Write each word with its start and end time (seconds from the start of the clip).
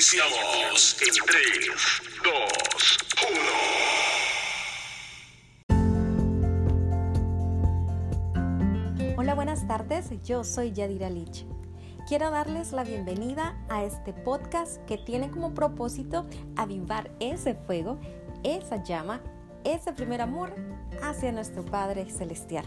Iniciamos 0.00 0.96
en 1.02 1.12
3, 1.26 1.44
2, 2.24 2.32
1. 9.04 9.18
Hola, 9.18 9.34
buenas 9.34 9.68
tardes. 9.68 10.06
Yo 10.24 10.42
soy 10.42 10.72
Yadira 10.72 11.10
Lich. 11.10 11.44
Quiero 12.08 12.30
darles 12.30 12.72
la 12.72 12.82
bienvenida 12.82 13.62
a 13.68 13.84
este 13.84 14.14
podcast 14.14 14.82
que 14.86 14.96
tiene 14.96 15.30
como 15.30 15.52
propósito 15.52 16.26
avivar 16.56 17.10
ese 17.20 17.54
fuego, 17.54 18.00
esa 18.42 18.82
llama, 18.82 19.20
ese 19.64 19.92
primer 19.92 20.22
amor 20.22 20.54
hacia 21.02 21.30
nuestro 21.30 21.62
Padre 21.62 22.08
Celestial. 22.10 22.64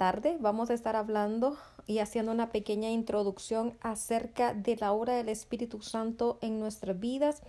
Tarde 0.00 0.38
vamos 0.40 0.70
a 0.70 0.72
estar 0.72 0.96
hablando 0.96 1.58
y 1.86 1.98
haciendo 1.98 2.32
una 2.32 2.48
pequeña 2.48 2.88
introducción 2.88 3.76
acerca 3.82 4.54
de 4.54 4.76
la 4.76 4.92
obra 4.92 5.12
del 5.12 5.28
Espíritu 5.28 5.82
Santo 5.82 6.38
en 6.40 6.58
nuestras 6.58 6.98
vidas, 6.98 7.42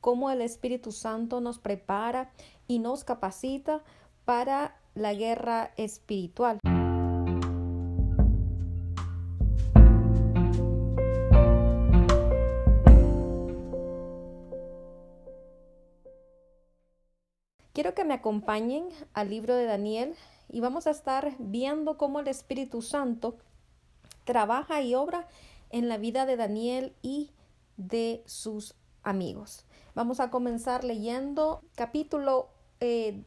cómo 0.00 0.30
el 0.30 0.40
Espíritu 0.40 0.92
Santo 0.92 1.40
nos 1.40 1.58
prepara 1.58 2.30
y 2.68 2.78
nos 2.78 3.02
capacita 3.02 3.82
para 4.24 4.76
la 4.94 5.14
guerra 5.14 5.72
espiritual. 5.76 6.60
Quiero 17.76 17.92
que 17.92 18.06
me 18.06 18.14
acompañen 18.14 18.88
al 19.12 19.28
libro 19.28 19.54
de 19.54 19.66
Daniel 19.66 20.14
y 20.48 20.60
vamos 20.60 20.86
a 20.86 20.90
estar 20.90 21.34
viendo 21.38 21.98
cómo 21.98 22.20
el 22.20 22.28
Espíritu 22.28 22.80
Santo 22.80 23.36
trabaja 24.24 24.80
y 24.80 24.94
obra 24.94 25.28
en 25.68 25.86
la 25.86 25.98
vida 25.98 26.24
de 26.24 26.38
Daniel 26.38 26.94
y 27.02 27.32
de 27.76 28.22
sus 28.24 28.76
amigos. 29.02 29.66
Vamos 29.94 30.20
a 30.20 30.30
comenzar 30.30 30.84
leyendo 30.84 31.60
capítulo 31.74 32.48
1, 32.80 32.80
eh, 32.80 33.22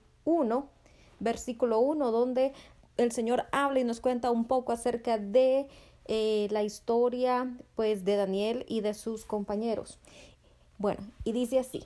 versículo 1.19 1.79
1, 1.81 2.09
donde 2.09 2.53
el 2.97 3.11
Señor 3.11 3.45
habla 3.51 3.81
y 3.81 3.83
nos 3.83 4.01
cuenta 4.01 4.31
un 4.31 4.45
poco 4.45 4.71
acerca 4.71 5.19
de 5.19 5.67
eh, 6.05 6.47
la 6.49 6.63
historia 6.63 7.55
pues 7.75 8.03
de 8.03 8.15
Daniel 8.15 8.65
y 8.67 8.81
de 8.81 8.95
sus 8.95 9.25
compañeros. 9.25 9.99
Bueno, 10.79 11.01
y 11.23 11.33
dice 11.33 11.59
así. 11.59 11.85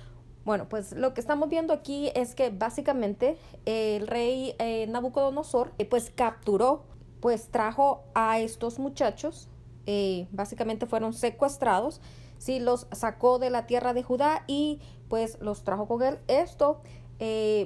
Bueno, 0.43 0.67
pues 0.67 0.93
lo 0.93 1.13
que 1.13 1.21
estamos 1.21 1.49
viendo 1.49 1.71
aquí 1.71 2.11
es 2.15 2.33
que 2.33 2.49
básicamente 2.49 3.37
el 3.65 4.07
rey 4.07 4.55
eh, 4.57 4.87
Nabucodonosor 4.87 5.71
eh, 5.77 5.85
pues 5.85 6.09
capturó, 6.09 6.83
pues 7.19 7.49
trajo 7.49 8.03
a 8.15 8.39
estos 8.39 8.79
muchachos, 8.79 9.49
eh, 9.85 10.27
básicamente 10.31 10.87
fueron 10.87 11.13
secuestrados, 11.13 12.01
sí, 12.39 12.59
los 12.59 12.87
sacó 12.91 13.37
de 13.37 13.51
la 13.51 13.67
tierra 13.67 13.93
de 13.93 14.01
Judá 14.01 14.43
y 14.47 14.79
pues 15.09 15.37
los 15.41 15.63
trajo 15.63 15.87
con 15.87 16.01
él. 16.01 16.17
Esto 16.27 16.81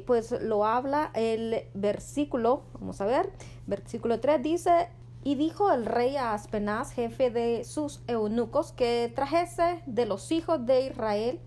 pues 0.05 0.31
lo 0.41 0.65
habla 0.65 1.11
el 1.13 1.63
versículo, 1.73 2.63
vamos 2.73 2.99
a 2.99 3.05
ver, 3.05 3.31
versículo 3.67 4.19
3 4.19 4.43
dice, 4.43 4.89
y 5.23 5.35
dijo 5.35 5.71
el 5.71 5.85
rey 5.85 6.17
a 6.17 6.33
Aspenaz, 6.33 6.91
jefe 6.91 7.31
de 7.31 7.63
sus 7.63 8.01
eunucos, 8.07 8.73
que 8.73 9.09
trajese 9.15 9.81
de 9.85 10.05
los 10.05 10.33
hijos 10.33 10.65
de 10.65 10.87
Israel 10.87 11.39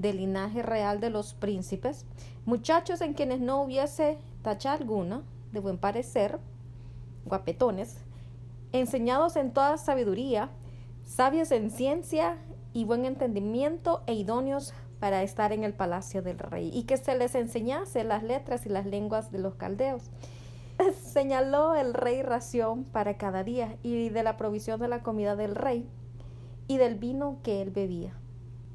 del 0.00 0.16
linaje 0.16 0.62
real 0.62 1.00
de 1.00 1.10
los 1.10 1.34
príncipes, 1.34 2.06
muchachos 2.46 3.00
en 3.02 3.12
quienes 3.12 3.40
no 3.40 3.62
hubiese 3.62 4.18
tacha 4.42 4.72
alguna, 4.72 5.22
de 5.52 5.60
buen 5.60 5.78
parecer, 5.78 6.38
guapetones, 7.26 7.98
enseñados 8.72 9.36
en 9.36 9.52
toda 9.52 9.76
sabiduría, 9.76 10.48
sabios 11.04 11.50
en 11.50 11.70
ciencia 11.70 12.38
y 12.72 12.84
buen 12.84 13.04
entendimiento 13.04 14.02
e 14.06 14.14
idóneos 14.14 14.72
para 15.00 15.22
estar 15.22 15.52
en 15.52 15.64
el 15.64 15.74
palacio 15.74 16.22
del 16.22 16.38
rey, 16.38 16.70
y 16.72 16.84
que 16.84 16.96
se 16.96 17.16
les 17.16 17.34
enseñase 17.34 18.04
las 18.04 18.22
letras 18.22 18.64
y 18.64 18.68
las 18.68 18.86
lenguas 18.86 19.30
de 19.30 19.38
los 19.38 19.54
caldeos. 19.56 20.10
Señaló 21.02 21.74
el 21.74 21.92
rey 21.92 22.22
ración 22.22 22.84
para 22.84 23.18
cada 23.18 23.44
día 23.44 23.76
y 23.82 24.08
de 24.08 24.22
la 24.22 24.36
provisión 24.38 24.80
de 24.80 24.88
la 24.88 25.02
comida 25.02 25.36
del 25.36 25.54
rey 25.54 25.86
y 26.68 26.78
del 26.78 26.94
vino 26.94 27.38
que 27.42 27.60
él 27.60 27.70
bebía, 27.70 28.14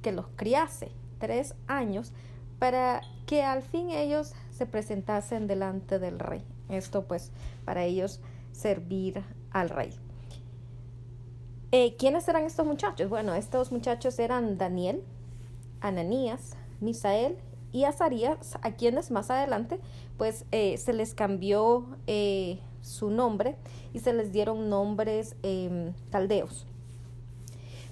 que 0.02 0.12
los 0.12 0.28
criase 0.36 0.92
tres 1.26 1.56
años 1.66 2.14
para 2.60 3.02
que 3.26 3.42
al 3.42 3.64
fin 3.64 3.90
ellos 3.90 4.34
se 4.52 4.68
presentasen 4.68 5.48
delante 5.48 5.98
del 5.98 6.20
rey. 6.20 6.44
Esto 6.70 7.08
pues 7.08 7.32
para 7.66 7.84
ellos 7.84 8.22
servir 8.52 9.24
al 9.50 9.70
rey. 9.70 9.90
Eh, 11.72 11.96
¿Quiénes 11.98 12.28
eran 12.28 12.44
estos 12.44 12.64
muchachos? 12.64 13.10
Bueno, 13.10 13.34
estos 13.34 13.72
muchachos 13.72 14.20
eran 14.20 14.60
Daniel, 14.60 15.04
Ananías, 15.82 16.56
Misael 16.80 17.38
y 17.72 17.86
Azarías, 17.86 18.60
a 18.62 18.74
quienes 18.74 19.10
más 19.10 19.32
adelante 19.32 19.80
pues 20.20 20.46
eh, 20.52 20.78
se 20.78 20.94
les 20.94 21.16
cambió 21.16 21.88
eh, 22.06 22.60
su 22.82 23.10
nombre 23.10 23.56
y 23.94 24.00
se 24.00 24.14
les 24.14 24.32
dieron 24.32 24.70
nombres 24.70 25.36
em, 25.42 25.92
caldeos. 26.12 26.68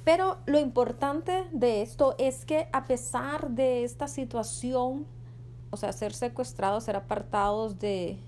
Pero 0.04 0.38
lo 0.46 0.60
importante 0.60 1.46
de 1.52 1.82
esto 1.82 2.16
es 2.18 2.46
que 2.46 2.68
a 2.74 2.86
pesar 2.86 3.52
de 3.52 3.84
esta 3.84 4.08
situación, 4.08 5.06
o 5.72 5.78
sea, 5.78 5.94
ser 5.94 6.14
secuestrados, 6.14 6.84
ser 6.84 6.98
apartados 6.98 7.80
de 7.80 8.20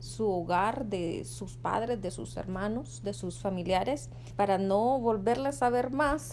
su 0.00 0.28
hogar, 0.28 0.86
de 0.86 1.24
sus 1.24 1.56
padres, 1.56 2.02
de 2.02 2.10
sus 2.10 2.36
hermanos, 2.36 3.02
de 3.04 3.14
sus 3.14 3.38
familiares, 3.38 4.10
para 4.34 4.58
no 4.58 4.98
volverles 4.98 5.62
a 5.62 5.70
ver 5.70 5.90
más. 5.90 6.32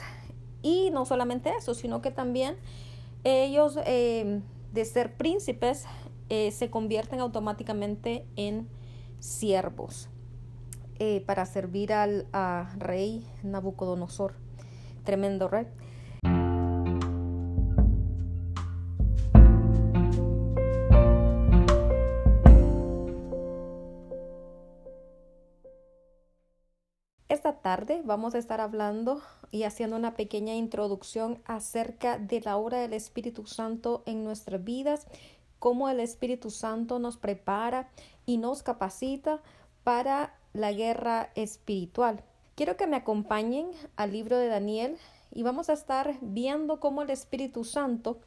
Y 0.63 0.89
no 0.91 1.05
solamente 1.05 1.51
eso, 1.55 1.75
sino 1.75 2.01
que 2.01 2.09
también 2.09 2.55
ellos, 3.23 3.77
eh, 3.85 4.41
de 4.71 4.85
ser 4.85 5.15
príncipes, 5.17 5.85
eh, 6.29 6.51
se 6.51 6.71
convierten 6.71 7.19
automáticamente 7.19 8.25
en 8.35 8.67
siervos 9.19 10.09
eh, 10.99 11.21
para 11.27 11.45
servir 11.45 11.93
al 11.93 12.27
rey 12.77 13.27
Nabucodonosor 13.43 14.42
tremendo 15.03 15.47
rey. 15.47 15.67
Esta 27.43 27.61
tarde 27.61 28.01
vamos 28.05 28.35
a 28.35 28.37
estar 28.37 28.61
hablando 28.61 29.21
y 29.49 29.63
haciendo 29.63 29.95
una 29.95 30.13
pequeña 30.13 30.53
introducción 30.53 31.41
acerca 31.45 32.17
de 32.17 32.41
la 32.41 32.57
obra 32.57 32.79
del 32.79 32.93
Espíritu 32.93 33.45
Santo 33.47 34.03
en 34.05 34.23
nuestras 34.23 34.63
vidas, 34.63 35.07
cómo 35.59 35.89
el 35.89 35.99
Espíritu 35.99 36.51
Santo 36.51 36.99
nos 36.99 37.17
prepara 37.17 37.89
y 38.25 38.37
nos 38.37 38.63
capacita 38.63 39.41
para 39.83 40.37
la 40.53 40.71
guerra 40.71 41.31
espiritual. 41.35 42.23
Quiero 42.55 42.77
que 42.77 42.85
me 42.85 42.97
acompañen 42.97 43.71
al 43.95 44.11
libro 44.11 44.37
de 44.37 44.47
Daniel 44.47 44.97
y 45.31 45.41
vamos 45.41 45.69
a 45.69 45.73
estar 45.73 46.17
viendo 46.21 46.79
cómo 46.79 47.01
el 47.01 47.09
Espíritu 47.09 47.63
Santo 47.63 48.19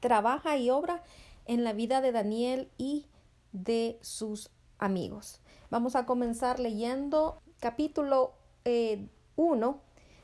trabaja 0.00 0.56
y 0.56 0.70
obra 0.70 1.04
en 1.46 1.62
la 1.62 1.72
vida 1.72 2.00
de 2.00 2.10
Daniel 2.10 2.68
y 2.76 3.06
de 3.52 3.98
sus 4.02 4.50
amigos. 4.78 5.40
Vamos 5.70 5.94
a 5.94 6.06
comenzar 6.06 6.58
leyendo 6.58 7.40
capítulo 7.60 8.32
1, 8.64 8.64
eh, 8.64 9.74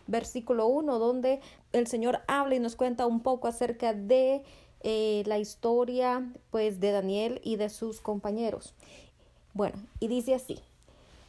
versículo 0.08 0.66
1, 0.66 0.98
donde 0.98 1.40
el 1.72 1.86
Señor 1.86 2.22
habla 2.26 2.56
y 2.56 2.60
nos 2.60 2.74
cuenta 2.74 3.06
un 3.06 3.20
poco 3.20 3.46
acerca 3.46 3.94
de 3.94 4.42
eh, 4.80 5.22
la 5.26 5.38
historia 5.38 6.28
pues 6.50 6.80
de 6.80 6.90
Daniel 6.90 7.40
y 7.44 7.54
de 7.54 7.68
sus 7.68 8.00
compañeros. 8.00 8.74
Bueno, 9.54 9.76
y 10.00 10.08
dice 10.08 10.34
así. 10.34 10.58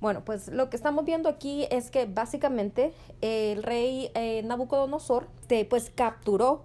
Bueno, 0.00 0.24
pues 0.24 0.48
lo 0.48 0.70
que 0.70 0.76
estamos 0.76 1.04
viendo 1.04 1.28
aquí 1.28 1.66
es 1.70 1.90
que 1.90 2.06
básicamente 2.06 2.94
el 3.20 3.62
rey 3.62 4.10
eh, 4.14 4.42
Nabucodonosor 4.42 5.28
pues 5.68 5.92
capturó 5.94 6.62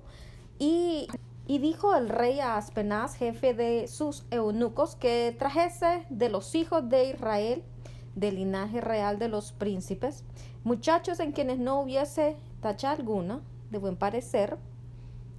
y, 0.58 1.08
y, 1.48 1.58
dijo 1.58 1.96
el 1.96 2.08
rey 2.08 2.40
a 2.40 2.56
Aspenaz, 2.56 3.16
jefe 3.16 3.54
de 3.54 3.90
sus 3.90 4.24
eunucos, 4.32 4.96
que 4.96 5.36
trajese 5.38 6.06
de 6.10 6.30
los 6.30 6.56
hijos 6.56 6.88
de 6.88 7.10
Israel, 7.10 7.64
del 8.16 8.36
linaje 8.36 8.80
real 8.80 9.20
de 9.20 9.28
los 9.28 9.52
príncipes, 9.52 10.24
muchachos 10.64 11.20
en 11.20 11.34
quienes 11.34 11.60
no 11.60 11.82
hubiese 11.82 12.38
tacha 12.62 12.92
alguna, 12.92 13.42
de 13.70 13.80
buen 13.80 13.98
parecer, 13.98 14.58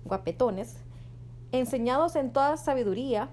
guapetones, 0.05 0.77
enseñados 1.53 2.15
en 2.17 2.31
toda 2.31 2.59
sabiduría, 2.59 3.31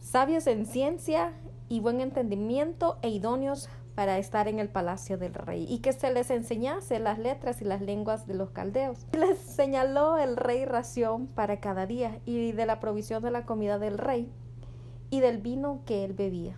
sabios 0.00 0.46
en 0.46 0.66
ciencia 0.66 1.32
y 1.70 1.80
buen 1.80 2.02
entendimiento 2.02 2.98
e 3.00 3.08
idóneos 3.08 3.70
para 3.94 4.18
estar 4.18 4.48
en 4.48 4.58
el 4.58 4.68
palacio 4.68 5.18
del 5.18 5.34
rey 5.34 5.66
y 5.68 5.78
que 5.78 5.92
se 5.92 6.12
les 6.12 6.30
enseñase 6.30 6.98
las 6.98 7.18
letras 7.18 7.60
y 7.60 7.64
las 7.64 7.82
lenguas 7.82 8.26
de 8.26 8.34
los 8.34 8.50
caldeos. 8.50 9.06
Les 9.12 9.38
señaló 9.38 10.16
el 10.18 10.36
rey 10.36 10.64
ración 10.64 11.26
para 11.26 11.60
cada 11.60 11.86
día 11.86 12.20
y 12.24 12.52
de 12.52 12.66
la 12.66 12.80
provisión 12.80 13.22
de 13.22 13.30
la 13.30 13.44
comida 13.44 13.78
del 13.78 13.98
rey 13.98 14.30
y 15.10 15.20
del 15.20 15.38
vino 15.38 15.82
que 15.84 16.04
él 16.04 16.14
bebía 16.14 16.56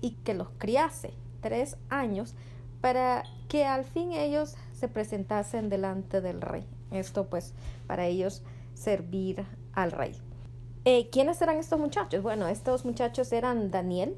y 0.00 0.12
que 0.24 0.34
los 0.34 0.48
criase 0.58 1.14
tres 1.40 1.76
años 1.88 2.34
para 2.80 3.24
que 3.48 3.64
al 3.64 3.84
fin 3.84 4.12
ellos 4.12 4.56
se 4.72 4.88
presentasen 4.88 5.68
delante 5.68 6.20
del 6.20 6.40
rey. 6.40 6.66
Esto 6.90 7.30
pues 7.30 7.54
para 7.86 8.06
ellos 8.06 8.42
servir 8.74 9.46
al 9.72 9.92
rey. 9.92 10.16
Eh, 10.84 11.08
¿Quiénes 11.10 11.40
eran 11.40 11.58
estos 11.58 11.78
muchachos? 11.78 12.22
Bueno, 12.22 12.48
estos 12.48 12.84
muchachos 12.84 13.32
eran 13.32 13.70
Daniel, 13.70 14.16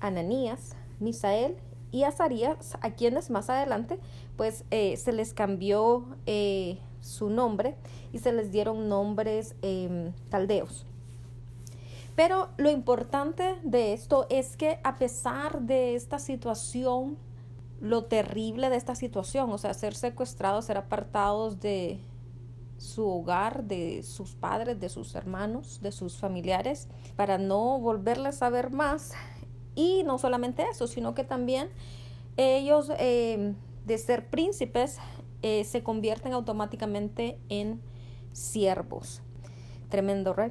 Ananías, 0.00 0.76
Misael 1.00 1.56
y 1.90 2.02
Azarías, 2.02 2.76
a 2.80 2.90
quienes 2.90 3.30
más 3.30 3.48
adelante 3.50 3.98
pues 4.36 4.64
eh, 4.70 4.96
se 4.96 5.12
les 5.12 5.32
cambió 5.32 6.04
eh, 6.26 6.78
su 7.00 7.30
nombre 7.30 7.76
y 8.12 8.18
se 8.18 8.32
les 8.32 8.52
dieron 8.52 8.88
nombres 8.88 9.54
em, 9.62 10.12
caldeos. 10.30 10.84
Pero 12.14 12.48
lo 12.56 12.70
importante 12.70 13.56
de 13.62 13.92
esto 13.92 14.26
es 14.28 14.56
que 14.56 14.80
a 14.82 14.96
pesar 14.96 15.62
de 15.62 15.94
esta 15.94 16.18
situación, 16.18 17.16
lo 17.80 18.04
terrible 18.04 18.70
de 18.70 18.76
esta 18.76 18.96
situación, 18.96 19.50
o 19.52 19.58
sea, 19.58 19.72
ser 19.72 19.94
secuestrados, 19.94 20.64
ser 20.64 20.78
apartados 20.78 21.60
de, 21.60 22.00
su 22.78 23.06
hogar, 23.06 23.64
de 23.64 24.02
sus 24.04 24.34
padres, 24.34 24.80
de 24.80 24.88
sus 24.88 25.14
hermanos, 25.14 25.80
de 25.82 25.92
sus 25.92 26.16
familiares, 26.16 26.88
para 27.16 27.36
no 27.36 27.78
volverles 27.80 28.40
a 28.42 28.50
ver 28.50 28.70
más. 28.70 29.12
Y 29.78 30.02
no 30.02 30.18
solamente 30.18 30.64
eso, 30.68 30.88
sino 30.88 31.14
que 31.14 31.22
también 31.22 31.70
ellos, 32.36 32.90
eh, 32.98 33.54
de 33.86 33.98
ser 33.98 34.28
príncipes, 34.28 34.98
eh, 35.42 35.62
se 35.62 35.84
convierten 35.84 36.32
automáticamente 36.32 37.38
en 37.48 37.80
siervos. 38.32 39.22
Tremendo 39.88 40.32
rey. 40.32 40.50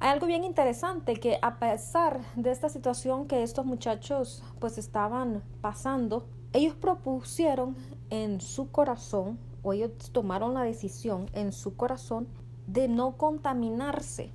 Hay 0.00 0.10
algo 0.10 0.26
bien 0.26 0.42
interesante 0.42 1.14
que 1.14 1.38
a 1.40 1.60
pesar 1.60 2.20
de 2.34 2.50
esta 2.50 2.68
situación 2.68 3.28
que 3.28 3.44
estos 3.44 3.64
muchachos 3.64 4.42
pues 4.58 4.76
estaban 4.76 5.44
pasando, 5.60 6.26
ellos 6.54 6.74
propusieron 6.74 7.76
en 8.08 8.40
su 8.40 8.70
corazón 8.70 9.38
o 9.62 9.74
ellos 9.74 9.90
tomaron 10.12 10.54
la 10.54 10.62
decisión 10.62 11.28
en 11.34 11.52
su 11.52 11.76
corazón 11.76 12.26
de 12.66 12.88
no 12.88 13.18
contaminarse. 13.18 14.30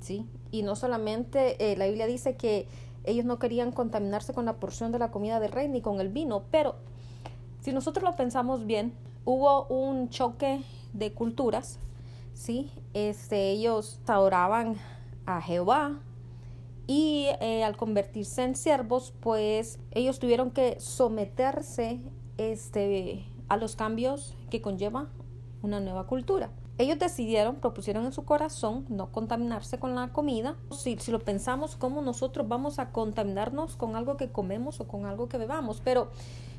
¿Sí? 0.00 0.26
Y 0.50 0.62
no 0.62 0.76
solamente 0.76 1.72
eh, 1.72 1.76
la 1.76 1.86
Biblia 1.86 2.06
dice 2.06 2.36
que 2.36 2.66
ellos 3.04 3.26
no 3.26 3.38
querían 3.38 3.70
contaminarse 3.70 4.32
con 4.32 4.46
la 4.46 4.54
porción 4.54 4.92
de 4.92 4.98
la 4.98 5.10
comida 5.10 5.40
del 5.40 5.52
rey 5.52 5.68
ni 5.68 5.82
con 5.82 6.00
el 6.00 6.08
vino, 6.08 6.44
pero 6.50 6.76
si 7.60 7.72
nosotros 7.72 8.02
lo 8.02 8.16
pensamos 8.16 8.64
bien, 8.64 8.94
hubo 9.24 9.66
un 9.66 10.08
choque 10.08 10.62
de 10.94 11.12
culturas 11.12 11.78
¿sí? 12.36 12.70
Este, 12.94 13.50
ellos 13.50 13.98
adoraban 14.06 14.76
a 15.24 15.40
Jehová 15.40 15.98
y 16.86 17.28
eh, 17.40 17.64
al 17.64 17.76
convertirse 17.76 18.44
en 18.44 18.54
siervos, 18.54 19.12
pues 19.20 19.78
ellos 19.92 20.18
tuvieron 20.18 20.50
que 20.50 20.78
someterse 20.78 22.00
este, 22.38 23.24
a 23.48 23.56
los 23.56 23.76
cambios 23.76 24.36
que 24.50 24.60
conlleva 24.60 25.08
una 25.62 25.80
nueva 25.80 26.06
cultura. 26.06 26.50
Ellos 26.78 26.98
decidieron, 26.98 27.56
propusieron 27.56 28.04
en 28.04 28.12
su 28.12 28.24
corazón 28.24 28.84
no 28.90 29.10
contaminarse 29.10 29.78
con 29.78 29.94
la 29.94 30.12
comida. 30.12 30.56
Si, 30.70 30.98
si, 30.98 31.10
lo 31.10 31.20
pensamos, 31.20 31.74
¿cómo 31.74 32.02
nosotros 32.02 32.46
vamos 32.46 32.78
a 32.78 32.90
contaminarnos 32.90 33.76
con 33.76 33.96
algo 33.96 34.18
que 34.18 34.30
comemos 34.30 34.78
o 34.80 34.86
con 34.86 35.06
algo 35.06 35.28
que 35.28 35.38
bebamos? 35.38 35.80
Pero 35.82 36.10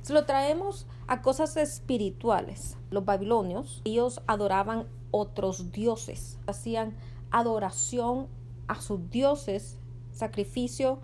si 0.01 0.13
lo 0.13 0.25
traemos 0.25 0.87
a 1.05 1.21
cosas 1.21 1.55
espirituales, 1.55 2.77
los 2.89 3.05
babilonios, 3.05 3.81
ellos 3.85 4.21
adoraban 4.25 4.87
otros 5.11 5.71
dioses, 5.71 6.39
hacían 6.47 6.95
adoración 7.29 8.27
a 8.67 8.81
sus 8.81 9.09
dioses, 9.09 9.79
sacrificio 10.17 10.99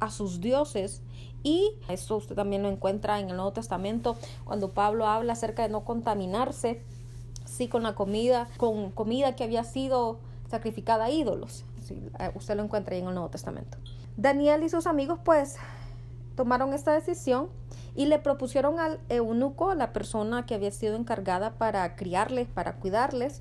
a 0.00 0.10
sus 0.10 0.40
dioses. 0.40 1.02
Y 1.42 1.72
esto 1.88 2.16
usted 2.16 2.34
también 2.34 2.62
lo 2.62 2.68
encuentra 2.68 3.20
en 3.20 3.30
el 3.30 3.36
Nuevo 3.36 3.52
Testamento, 3.52 4.16
cuando 4.44 4.70
Pablo 4.70 5.06
habla 5.06 5.34
acerca 5.34 5.62
de 5.62 5.68
no 5.68 5.84
contaminarse, 5.84 6.82
sí, 7.44 7.68
con 7.68 7.84
la 7.84 7.94
comida, 7.94 8.48
con 8.56 8.90
comida 8.90 9.36
que 9.36 9.44
había 9.44 9.62
sido 9.62 10.18
sacrificada 10.50 11.04
a 11.04 11.10
ídolos. 11.10 11.64
Eh, 11.90 12.32
usted 12.34 12.56
lo 12.56 12.64
encuentra 12.64 12.94
ahí 12.94 13.00
en 13.00 13.08
el 13.08 13.14
Nuevo 13.14 13.30
Testamento. 13.30 13.78
Daniel 14.16 14.64
y 14.64 14.68
sus 14.68 14.86
amigos 14.86 15.20
pues 15.24 15.56
tomaron 16.34 16.72
esta 16.72 16.92
decisión 16.92 17.48
y 17.94 18.06
le 18.06 18.18
propusieron 18.18 18.78
al 18.78 19.00
eunuco, 19.08 19.74
la 19.74 19.92
persona 19.92 20.46
que 20.46 20.54
había 20.54 20.70
sido 20.70 20.96
encargada 20.96 21.52
para 21.52 21.96
criarles, 21.96 22.46
para 22.46 22.76
cuidarles, 22.76 23.40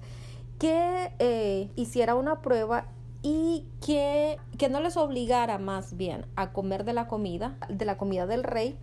que 0.59 1.11
eh, 1.19 1.69
hiciera 1.75 2.15
una 2.15 2.41
prueba 2.41 2.85
y 3.27 3.65
que, 3.83 4.37
que 4.59 4.69
no 4.69 4.79
les 4.81 4.97
obligara 4.97 5.57
más 5.57 5.97
bien 5.97 6.27
a 6.35 6.53
comer 6.53 6.85
de 6.85 6.93
la 6.93 7.07
comida, 7.07 7.57
de 7.69 7.83
la 7.83 7.97
comida 7.97 8.27
del 8.27 8.43
rey 8.43 8.77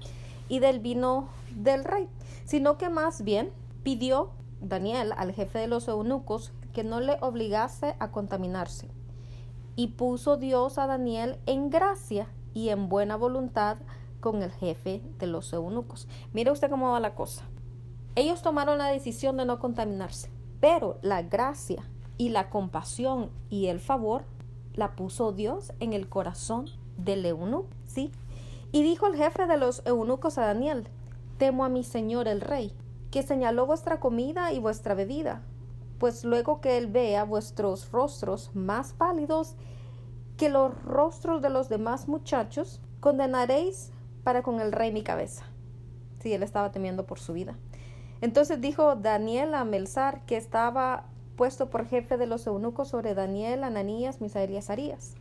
y 0.49 0.59
del 0.59 0.81
vino 0.81 1.29
del 1.55 1.85
rey, 1.85 2.09
sino 2.45 2.77
que 2.77 2.89
más 2.89 3.23
bien 3.23 3.53
pidió 3.85 4.31
Daniel 4.61 5.13
al 5.17 5.33
jefe 5.33 5.61
de 5.61 5.69
los 5.69 5.87
eunucos 5.87 6.51
que 6.73 6.83
no 6.83 6.99
le 6.99 7.19
obligase 7.21 7.95
a 8.01 8.11
contaminarse. 8.11 8.89
Y 9.77 9.89
puso 9.89 10.37
Dios 10.37 10.77
a 10.77 10.89
Daniel 10.89 11.39
en 11.47 11.71
gracia 11.71 12.27
y 12.53 12.71
en 12.71 12.89
buena 12.89 13.15
voluntad 13.15 13.77
con 14.19 14.43
el 14.43 14.51
jefe 14.51 15.03
de 15.21 15.29
los 15.29 15.53
eunucos. 15.53 16.09
Mire 16.33 16.51
usted 16.51 16.69
cómo 16.69 16.91
va 16.91 16.99
la 16.99 17.15
cosa. 17.15 17.45
Ellos 18.17 18.43
tomaron 18.43 18.79
la 18.79 18.89
decisión 18.89 19.37
de 19.37 19.45
no 19.45 19.61
contaminarse, 19.61 20.33
pero 20.59 20.99
la 21.01 21.23
gracia 21.23 21.85
y 22.23 22.29
la 22.29 22.51
compasión 22.51 23.31
y 23.51 23.67
el 23.67 23.81
favor 23.81 24.23
la 24.75 24.95
puso 24.95 25.33
Dios 25.33 25.73
en 25.81 25.93
el 25.93 26.09
corazón 26.09 26.67
del 26.97 27.27
eunuco, 27.27 27.67
¿sí? 27.85 28.13
Y 28.71 28.85
dijo 28.85 29.09
el 29.09 29.17
jefe 29.17 29.49
de 29.49 29.57
los 29.57 29.83
eunucos 29.87 30.39
a 30.39 30.47
Daniel, 30.47 30.87
temo 31.39 31.65
a 31.65 31.69
mi 31.69 31.83
señor 31.83 32.29
el 32.29 32.41
rey, 32.41 32.73
que 33.11 33.25
señaló 33.25 33.67
vuestra 33.67 33.99
comida 33.99 34.53
y 34.53 34.61
vuestra 34.61 34.95
bebida, 34.95 35.43
pues 35.99 36.23
luego 36.23 36.61
que 36.61 36.79
él 36.79 36.87
vea 36.87 37.25
vuestros 37.25 37.91
rostros 37.91 38.55
más 38.55 38.93
pálidos 38.93 39.57
que 40.37 40.49
los 40.49 40.81
rostros 40.85 41.43
de 41.43 41.51
los 41.51 41.69
demás 41.69 42.07
muchachos, 42.07 42.81
condenaréis 43.01 43.91
para 44.23 44.45
con 44.45 44.61
el 44.61 44.71
rey 44.71 44.93
mi 44.93 45.03
cabeza. 45.03 45.45
Sí, 46.21 46.33
él 46.33 46.45
estaba 46.45 46.71
temiendo 46.71 47.05
por 47.05 47.19
su 47.19 47.33
vida. 47.33 47.59
Entonces 48.21 48.61
dijo 48.61 48.95
Daniel 48.95 49.57
a 49.57 49.65
Melzar, 49.65 50.25
que 50.25 50.37
estaba 50.37 51.07
puesto 51.37 51.71
por 51.71 51.87
jefe 51.87 52.17
de 52.17 52.27
los 52.27 52.47
eunucos 52.47 52.89
sobre 52.89 53.15
Daniel, 53.15 53.65
Ananías, 53.65 54.21
Misael 54.21 54.51
y 54.51 54.57
Azarías. 54.57 55.15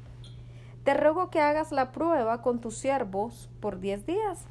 Te 0.83 0.93
ruego 0.93 1.29
que 1.29 1.39
hagas 1.39 1.71
la 1.71 1.91
prueba 1.91 2.41
con 2.41 2.59
tus 2.59 2.77
siervos 2.77 3.49
por 3.59 3.79
diez 3.79 4.05
días 4.05 4.45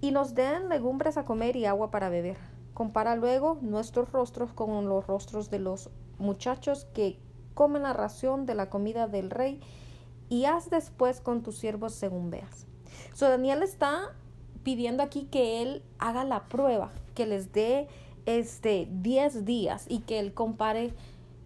y 0.00 0.12
nos 0.12 0.34
den 0.34 0.68
legumbres 0.68 1.16
a 1.16 1.24
comer 1.24 1.56
y 1.56 1.66
agua 1.66 1.90
para 1.90 2.08
beber. 2.08 2.38
Compara 2.74 3.16
luego 3.16 3.58
nuestros 3.60 4.10
rostros 4.12 4.52
con 4.52 4.88
los 4.88 5.06
rostros 5.06 5.50
de 5.50 5.58
los 5.58 5.90
muchachos 6.18 6.86
que 6.94 7.18
comen 7.54 7.82
la 7.82 7.92
ración 7.92 8.46
de 8.46 8.54
la 8.54 8.70
comida 8.70 9.08
del 9.08 9.30
rey 9.30 9.60
y 10.28 10.44
haz 10.44 10.70
después 10.70 11.20
con 11.20 11.42
tus 11.42 11.58
siervos 11.58 11.94
según 11.94 12.30
veas. 12.30 12.66
So 13.12 13.28
Daniel 13.28 13.62
está 13.62 14.14
pidiendo 14.62 15.02
aquí 15.02 15.24
que 15.24 15.62
él 15.62 15.82
haga 15.98 16.24
la 16.24 16.48
prueba, 16.48 16.90
que 17.14 17.26
les 17.26 17.52
dé 17.52 17.88
este 18.26 18.88
10 18.90 19.44
días 19.44 19.86
y 19.88 20.00
que 20.00 20.18
él 20.18 20.34
compare 20.34 20.94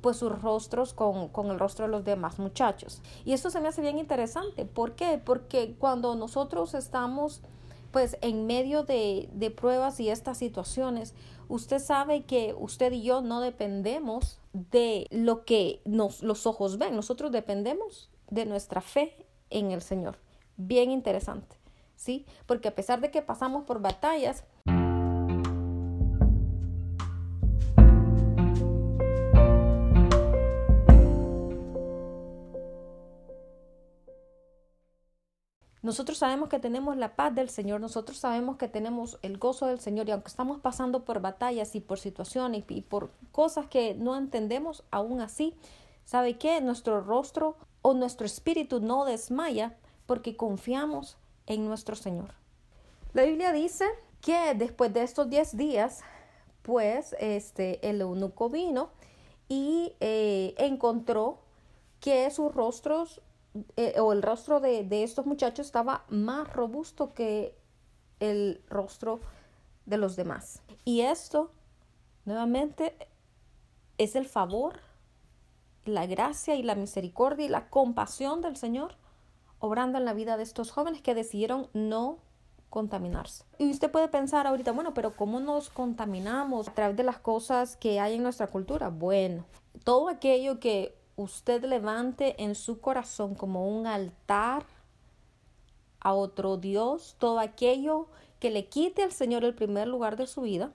pues 0.01 0.19
sus 0.19 0.39
rostros 0.43 0.93
con, 0.93 1.29
con, 1.29 1.51
el 1.51 1.59
rostro 1.59 1.87
de 1.87 1.91
los 1.91 2.05
demás 2.05 2.39
muchachos. 2.39 3.01
Y 3.25 3.33
esto 3.33 3.51
se 3.51 3.61
me 3.61 3.69
hace 3.69 3.81
bien 3.81 3.99
interesante. 3.99 4.67
¿Por 4.67 4.97
qué? 4.97 5.19
Porque 5.25 5.77
cuando 5.79 6.15
nosotros 6.15 6.75
estamos 6.75 7.41
pues 7.91 8.19
en 8.23 8.47
medio 8.47 8.83
de, 8.83 9.29
de 9.33 9.51
pruebas 9.51 10.01
y 10.01 10.11
estas 10.11 10.37
situaciones, 10.37 11.15
usted 11.49 11.79
sabe 11.79 12.25
que 12.25 12.55
usted 12.59 12.93
y 12.93 13.03
yo 13.03 13.23
no 13.23 13.41
dependemos 13.41 14.41
de 14.53 15.07
lo 15.11 15.45
que 15.45 15.81
nos, 15.85 16.23
los 16.23 16.47
ojos 16.47 16.77
ven, 16.77 16.97
nosotros 16.97 17.33
dependemos 17.33 18.11
de 18.31 18.47
nuestra 18.47 18.81
fe 18.81 19.17
en 19.51 19.71
el 19.71 19.81
Señor. 19.81 20.19
Bien 20.57 20.91
interesante, 20.91 21.57
¿sí? 21.97 22.27
Porque 22.47 22.69
a 22.69 22.75
pesar 22.75 23.01
de 23.01 23.11
que 23.11 23.23
pasamos 23.23 23.65
por 23.65 23.81
batallas, 23.81 24.45
Nosotros 35.85 36.17
sabemos 36.17 36.49
que 36.49 36.59
tenemos 36.59 36.97
la 36.97 37.15
paz 37.15 37.35
del 37.35 37.51
Señor, 37.51 37.79
nosotros 37.79 38.17
sabemos 38.17 38.57
que 38.57 38.69
tenemos 38.69 39.19
el 39.21 39.37
gozo 39.37 39.67
del 39.67 39.81
Señor 39.81 40.09
y 40.09 40.13
aunque 40.13 40.29
estamos 40.29 40.59
pasando 40.59 41.05
por 41.05 41.21
batallas 41.21 41.75
y 41.75 41.81
por 41.81 41.99
situaciones 41.99 42.65
y 42.71 42.81
por 42.81 43.11
cosas 43.33 43.67
que 43.67 43.95
no 43.95 44.17
entendemos, 44.17 44.83
aún 44.91 45.21
así, 45.21 45.55
¿sabe 46.07 46.39
qué? 46.39 46.63
Nuestro 46.63 47.03
rostro 47.03 47.59
o 47.83 47.93
nuestro 47.93 48.25
espíritu 48.25 48.81
no 48.81 49.05
desmaya 49.05 49.77
porque 50.07 50.39
confiamos 50.39 51.19
en 51.45 51.67
nuestro 51.67 51.97
Señor. 51.97 52.33
La 53.13 53.25
Biblia 53.25 53.53
dice 53.53 53.85
que 54.23 54.55
después 54.55 54.91
de 54.95 55.03
estos 55.03 55.29
10 55.29 55.55
días, 55.59 56.01
pues 56.63 57.15
este, 57.21 57.87
el 57.87 58.01
eunuco 58.01 58.49
vino 58.49 58.89
y 59.51 59.93
eh, 60.01 60.55
encontró 60.57 61.41
que 62.01 62.31
sus 62.31 62.55
rostros 62.55 63.21
eh, 63.77 64.01
o 64.01 64.13
el 64.13 64.23
rostro 64.23 64.61
de, 64.61 64.87
estos 65.03 65.27
muchachos 65.27 65.67
estaba 65.67 66.05
más 66.09 66.53
robusto 66.53 67.15
que 67.15 67.57
el 68.21 68.63
rostro 68.69 69.21
de 69.87 69.97
los 69.97 70.17
demás. 70.17 70.63
Y 70.85 71.03
esto, 71.03 71.53
nuevamente, 72.25 72.97
es 73.99 74.17
el 74.17 74.27
favor, 74.27 74.81
la 75.85 76.07
gracia 76.07 76.57
y 76.57 76.63
la 76.63 76.75
misericordia 76.75 77.47
y 77.47 77.49
la 77.49 77.69
compasión 77.71 78.41
del 78.41 78.57
Señor 78.57 78.97
obrando 79.61 79.99
en 79.99 80.05
la 80.05 80.15
vida 80.15 80.37
de 80.37 80.43
estos 80.43 80.71
jóvenes 80.71 81.01
que 81.01 81.15
decidieron 81.15 81.69
no 81.73 82.19
contaminarse. 82.71 83.45
Y 83.59 83.71
usted 83.71 83.91
puede 83.91 84.09
pensar 84.09 84.47
ahorita, 84.47 84.73
bueno, 84.73 84.95
pero 84.95 85.15
¿cómo 85.15 85.39
nos 85.39 85.71
contaminamos 85.71 86.69
a 86.69 86.75
través 86.75 86.97
de 86.97 87.05
las 87.05 87.19
cosas 87.19 87.77
que 87.77 88.01
hay 88.01 88.17
en 88.17 88.25
nuestra 88.25 88.49
cultura? 88.49 88.89
Bueno, 88.89 89.45
todo 89.85 90.09
aquello 90.09 90.59
que 90.59 90.97
usted 91.17 91.65
levante 91.65 92.43
en 92.43 92.55
su 92.55 92.81
corazón 92.81 93.35
como 93.35 93.69
un 93.69 93.87
altar 93.87 94.65
a 96.01 96.13
otro 96.13 96.57
Dios, 96.57 97.17
todo 97.19 97.39
aquello 97.39 98.09
que 98.41 98.51
le 98.51 98.67
quite 98.69 99.03
al 99.03 99.13
Señor 99.13 99.45
el 99.45 99.55
primer 99.55 99.89
lugar 99.89 100.17
de 100.17 100.27
su 100.27 100.43
vida, 100.43 100.73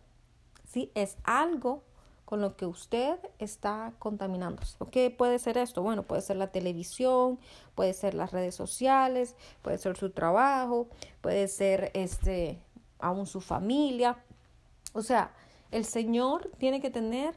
¿sí? 0.68 0.92
es 0.96 1.18
algo 1.24 1.84
con 2.26 2.42
lo 2.42 2.56
que 2.56 2.68
usted 2.68 3.18
está 3.40 3.94
contaminándose. 3.98 4.78
¿Qué 4.92 5.10
puede 5.10 5.40
ser 5.40 5.58
esto? 5.58 5.82
Bueno, 5.82 6.04
puede 6.04 6.22
ser 6.22 6.38
la 6.38 6.52
televisión, 6.52 7.40
puede 7.74 7.94
ser 7.94 8.14
las 8.14 8.32
redes 8.32 8.54
sociales, 8.54 9.36
puede 9.64 9.80
ser 9.80 9.98
su 9.98 10.12
trabajo, 10.12 10.88
puede 11.22 11.48
ser 11.48 11.90
este 11.96 12.62
aún 13.00 13.26
su 13.26 13.42
familia. 13.42 14.24
O 14.94 15.02
sea, 15.02 15.32
el 15.72 15.86
Señor 15.86 16.52
tiene 16.60 16.82
que 16.82 16.92
tener 16.92 17.36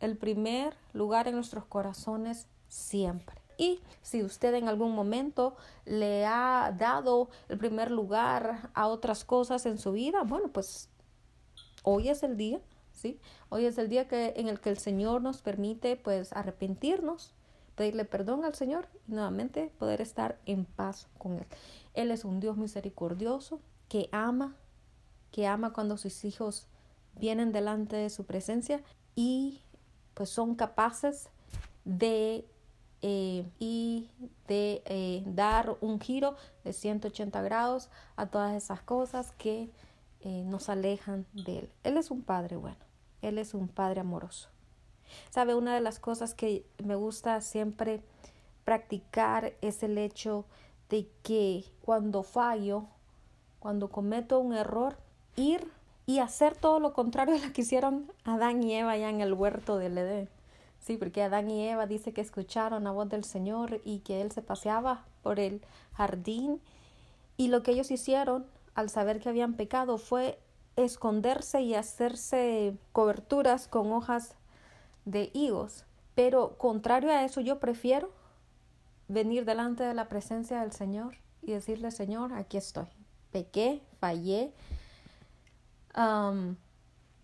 el 0.00 0.16
primer 0.16 0.76
lugar 0.92 1.28
en 1.28 1.34
nuestros 1.36 1.64
corazones 1.66 2.46
siempre. 2.68 3.40
Y 3.58 3.80
si 4.00 4.22
usted 4.22 4.54
en 4.54 4.68
algún 4.68 4.94
momento 4.94 5.54
le 5.84 6.24
ha 6.24 6.74
dado 6.78 7.28
el 7.50 7.58
primer 7.58 7.90
lugar 7.90 8.70
a 8.72 8.86
otras 8.88 9.24
cosas 9.24 9.66
en 9.66 9.76
su 9.76 9.92
vida, 9.92 10.22
bueno, 10.22 10.48
pues 10.48 10.88
hoy 11.82 12.08
es 12.08 12.22
el 12.22 12.38
día, 12.38 12.60
¿sí? 12.94 13.20
Hoy 13.50 13.66
es 13.66 13.76
el 13.76 13.90
día 13.90 14.08
que, 14.08 14.32
en 14.36 14.48
el 14.48 14.60
que 14.60 14.70
el 14.70 14.78
Señor 14.78 15.20
nos 15.20 15.42
permite 15.42 15.96
pues 15.96 16.32
arrepentirnos, 16.32 17.34
pedirle 17.74 18.06
perdón 18.06 18.46
al 18.46 18.54
Señor 18.54 18.88
y 19.06 19.12
nuevamente 19.12 19.70
poder 19.78 20.00
estar 20.00 20.38
en 20.46 20.64
paz 20.64 21.08
con 21.18 21.34
Él. 21.34 21.46
Él 21.92 22.10
es 22.10 22.24
un 22.24 22.40
Dios 22.40 22.56
misericordioso 22.56 23.60
que 23.88 24.08
ama, 24.10 24.56
que 25.32 25.46
ama 25.46 25.74
cuando 25.74 25.98
sus 25.98 26.24
hijos 26.24 26.66
vienen 27.14 27.52
delante 27.52 27.96
de 27.96 28.08
su 28.08 28.24
presencia 28.24 28.82
y 29.14 29.60
pues 30.14 30.30
son 30.30 30.54
capaces 30.54 31.28
de 31.84 32.44
eh, 33.02 33.46
y 33.58 34.10
de 34.46 34.82
eh, 34.84 35.22
dar 35.24 35.76
un 35.80 36.00
giro 36.00 36.36
de 36.64 36.74
180 36.74 37.40
grados 37.40 37.88
a 38.16 38.26
todas 38.26 38.54
esas 38.54 38.82
cosas 38.82 39.32
que 39.38 39.70
eh, 40.20 40.42
nos 40.44 40.68
alejan 40.68 41.24
de 41.32 41.60
Él. 41.60 41.72
Él 41.82 41.96
es 41.96 42.10
un 42.10 42.22
Padre 42.22 42.56
bueno, 42.56 42.76
Él 43.22 43.38
es 43.38 43.54
un 43.54 43.68
Padre 43.68 44.00
amoroso. 44.00 44.50
Sabe, 45.30 45.54
una 45.54 45.74
de 45.74 45.80
las 45.80 45.98
cosas 45.98 46.34
que 46.34 46.66
me 46.84 46.94
gusta 46.94 47.40
siempre 47.40 48.02
practicar 48.64 49.54
es 49.62 49.82
el 49.82 49.96
hecho 49.96 50.44
de 50.90 51.08
que 51.22 51.64
cuando 51.80 52.22
fallo, 52.22 52.84
cuando 53.60 53.88
cometo 53.88 54.40
un 54.40 54.54
error, 54.54 54.98
ir 55.36 55.66
y 56.10 56.18
hacer 56.18 56.56
todo 56.56 56.80
lo 56.80 56.92
contrario 56.92 57.36
a 57.36 57.46
lo 57.46 57.52
que 57.52 57.60
hicieron 57.60 58.10
Adán 58.24 58.64
y 58.64 58.74
Eva 58.74 58.90
allá 58.90 59.10
en 59.10 59.20
el 59.20 59.32
huerto 59.32 59.78
del 59.78 59.96
Edén. 59.96 60.28
Sí, 60.80 60.96
porque 60.96 61.22
Adán 61.22 61.48
y 61.48 61.68
Eva 61.68 61.86
dice 61.86 62.12
que 62.12 62.20
escucharon 62.20 62.82
la 62.82 62.90
voz 62.90 63.08
del 63.08 63.22
Señor 63.22 63.80
y 63.84 64.00
que 64.00 64.20
Él 64.20 64.32
se 64.32 64.42
paseaba 64.42 65.04
por 65.22 65.38
el 65.38 65.62
jardín 65.92 66.60
y 67.36 67.46
lo 67.46 67.62
que 67.62 67.70
ellos 67.70 67.92
hicieron 67.92 68.44
al 68.74 68.90
saber 68.90 69.20
que 69.20 69.28
habían 69.28 69.54
pecado 69.54 69.98
fue 69.98 70.40
esconderse 70.74 71.60
y 71.60 71.76
hacerse 71.76 72.76
coberturas 72.90 73.68
con 73.68 73.92
hojas 73.92 74.34
de 75.04 75.30
higos. 75.32 75.84
Pero 76.16 76.58
contrario 76.58 77.12
a 77.12 77.24
eso, 77.24 77.40
yo 77.40 77.60
prefiero 77.60 78.10
venir 79.06 79.44
delante 79.44 79.84
de 79.84 79.94
la 79.94 80.08
presencia 80.08 80.60
del 80.60 80.72
Señor 80.72 81.18
y 81.40 81.52
decirle, 81.52 81.92
Señor, 81.92 82.32
aquí 82.32 82.56
estoy. 82.56 82.86
Pequé, 83.30 83.80
fallé, 84.00 84.52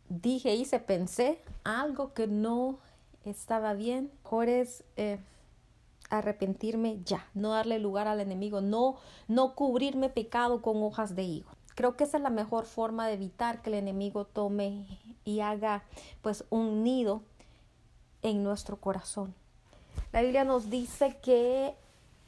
dije, 0.09 0.55
hice, 0.55 0.79
pensé 0.79 1.41
algo 1.65 2.13
que 2.15 2.27
no 2.27 2.79
estaba 3.25 3.75
bien. 3.75 4.11
Mejor 4.25 4.49
es 4.49 4.85
eh, 4.97 5.19
arrepentirme 6.11 7.01
ya, 7.05 7.27
no 7.35 7.51
darle 7.51 7.79
lugar 7.79 8.09
al 8.09 8.21
enemigo, 8.21 8.61
no, 8.61 8.97
no 9.29 9.55
cubrirme 9.55 10.09
pecado 10.09 10.63
con 10.63 10.83
hojas 10.83 11.15
de 11.15 11.23
higo. 11.25 11.51
Creo 11.75 11.97
que 11.97 12.05
esa 12.05 12.17
es 12.17 12.23
la 12.23 12.31
mejor 12.31 12.65
forma 12.65 13.07
de 13.07 13.15
evitar 13.15 13.61
que 13.61 13.71
el 13.71 13.75
enemigo 13.75 14.25
tome 14.25 14.87
y 15.25 15.41
haga 15.41 15.83
pues 16.23 16.45
un 16.49 16.83
nido 16.83 17.23
en 18.23 18.43
nuestro 18.43 18.79
corazón. 18.79 19.35
La 20.13 20.23
Biblia 20.23 20.45
nos 20.45 20.71
dice 20.71 21.19
que 21.23 21.75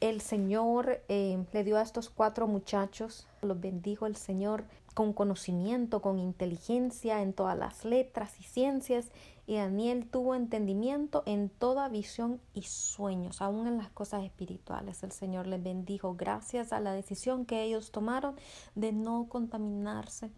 el 0.01 0.21
Señor 0.21 1.01
eh, 1.09 1.43
le 1.51 1.63
dio 1.63 1.77
a 1.77 1.81
estos 1.81 2.09
cuatro 2.09 2.47
muchachos, 2.47 3.27
los 3.41 3.59
bendijo 3.59 4.05
el 4.05 4.15
Señor 4.15 4.65
con 4.99 5.13
conocimiento, 5.13 6.01
con 6.01 6.19
inteligencia 6.19 7.21
en 7.21 7.31
todas 7.31 7.57
las 7.57 7.85
letras 7.85 8.37
y 8.41 8.43
ciencias, 8.43 9.13
y 9.47 9.55
Daniel 9.55 10.05
tuvo 10.11 10.35
entendimiento 10.35 11.23
en 11.25 11.47
toda 11.47 11.87
visión 11.87 12.41
y 12.53 12.63
sueños, 12.63 13.41
aún 13.41 13.65
en 13.65 13.77
las 13.77 13.91
cosas 13.91 14.25
espirituales. 14.25 15.01
El 15.03 15.13
Señor 15.13 15.47
les 15.47 15.63
bendijo 15.63 16.15
gracias 16.15 16.73
a 16.73 16.81
la 16.81 16.91
decisión 16.91 17.45
que 17.45 17.63
ellos 17.63 17.93
tomaron 17.93 18.35
de 18.75 18.91
no 18.91 19.27
contaminarse 19.29 20.31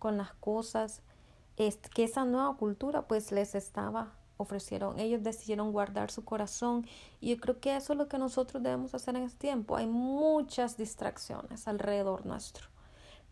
con 0.00 0.16
las 0.16 0.34
cosas 0.34 1.02
que 1.54 2.02
esa 2.02 2.24
nueva 2.24 2.56
cultura 2.56 3.06
pues 3.06 3.30
les 3.30 3.54
estaba 3.54 4.14
ofrecieron. 4.38 4.98
Ellos 4.98 5.22
decidieron 5.22 5.70
guardar 5.70 6.10
su 6.10 6.24
corazón 6.24 6.84
y 7.20 7.30
yo 7.30 7.40
creo 7.40 7.60
que 7.60 7.76
eso 7.76 7.92
es 7.92 7.98
lo 8.00 8.08
que 8.08 8.18
nosotros 8.18 8.60
debemos 8.60 8.92
hacer 8.92 9.14
en 9.14 9.22
este 9.22 9.38
tiempo. 9.38 9.76
Hay 9.76 9.86
muchas 9.86 10.76
distracciones 10.76 11.68
alrededor 11.68 12.26
nuestro, 12.26 12.66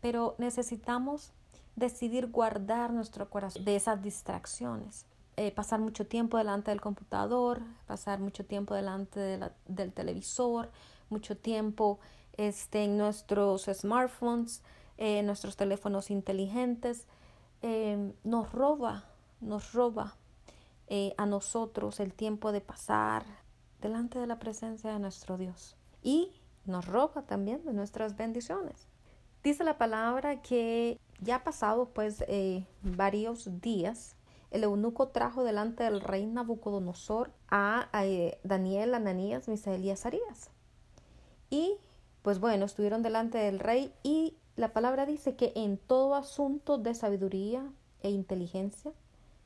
pero 0.01 0.35
necesitamos 0.39 1.33
decidir 1.77 2.27
guardar 2.31 2.93
nuestro 2.93 3.31
corazón 3.31 3.65
de 3.65 3.77
esas 3.77 4.03
distracciones. 4.03 5.07
Eh, 5.37 5.53
pasar 5.53 5.79
mucho 5.79 6.07
tiempo 6.07 6.37
delante 6.37 6.73
del 6.73 6.81
computador, 6.81 7.63
pasar 7.87 8.19
mucho 8.19 8.45
tiempo 8.45 8.75
delante 8.75 9.39
del 9.67 9.93
televisor, 9.93 10.71
mucho 11.11 11.37
tiempo 11.37 12.01
este, 12.37 12.85
en 12.85 12.99
nuestros 12.99 13.67
smartphones, 13.73 14.63
en 14.97 15.27
nuestros 15.27 15.57
teléfonos 15.57 16.11
inteligentes, 16.11 17.07
eh, 17.63 18.13
nos 18.25 18.51
roba, 18.51 19.05
nos 19.41 19.73
roba 19.73 20.17
eh, 20.89 21.15
a 21.19 21.27
nosotros 21.27 22.01
el 22.01 22.15
tiempo 22.15 22.51
de 22.51 22.61
pasar 22.61 23.25
delante 23.81 24.19
de 24.19 24.27
la 24.27 24.41
presencia 24.41 24.93
de 24.93 24.99
nuestro 24.99 25.39
Dios. 25.39 25.77
Y 26.03 26.33
nos 26.65 26.87
roba 26.87 27.23
también 27.23 27.65
de 27.65 27.73
nuestras 27.73 28.17
bendiciones. 28.17 28.88
Dice 29.49 29.65
la 29.65 29.79
palabra 29.79 30.43
que 30.43 31.01
ya 31.23 31.43
pasado 31.43 31.89
pues 31.95 32.23
eh, 32.29 32.67
varios 32.83 33.63
días 33.63 34.15
el 34.51 34.63
eunuco 34.63 35.09
trajo 35.09 35.43
delante 35.43 35.85
del 35.85 36.03
rey 36.03 36.27
Nabucodonosor 36.27 37.33
a, 37.49 37.89
eh, 38.05 38.39
Daniel, 38.45 38.93
Ananías, 38.93 39.49
Misael 39.49 39.83
y 39.87 39.91
Azarías. 39.91 40.51
Y 41.49 41.79
pues 42.21 42.41
bueno, 42.41 42.67
estuvieron 42.67 43.03
delante 43.03 43.39
del 43.39 43.59
rey 43.59 43.91
y 44.03 44.37
la 44.57 44.75
palabra 44.75 45.07
dice 45.07 45.35
que 45.35 45.55
en 45.57 45.79
todo 45.79 46.15
asunto 46.15 46.77
de 46.77 46.93
sabiduría 46.93 47.73
e 48.03 48.11
inteligencia 48.11 48.93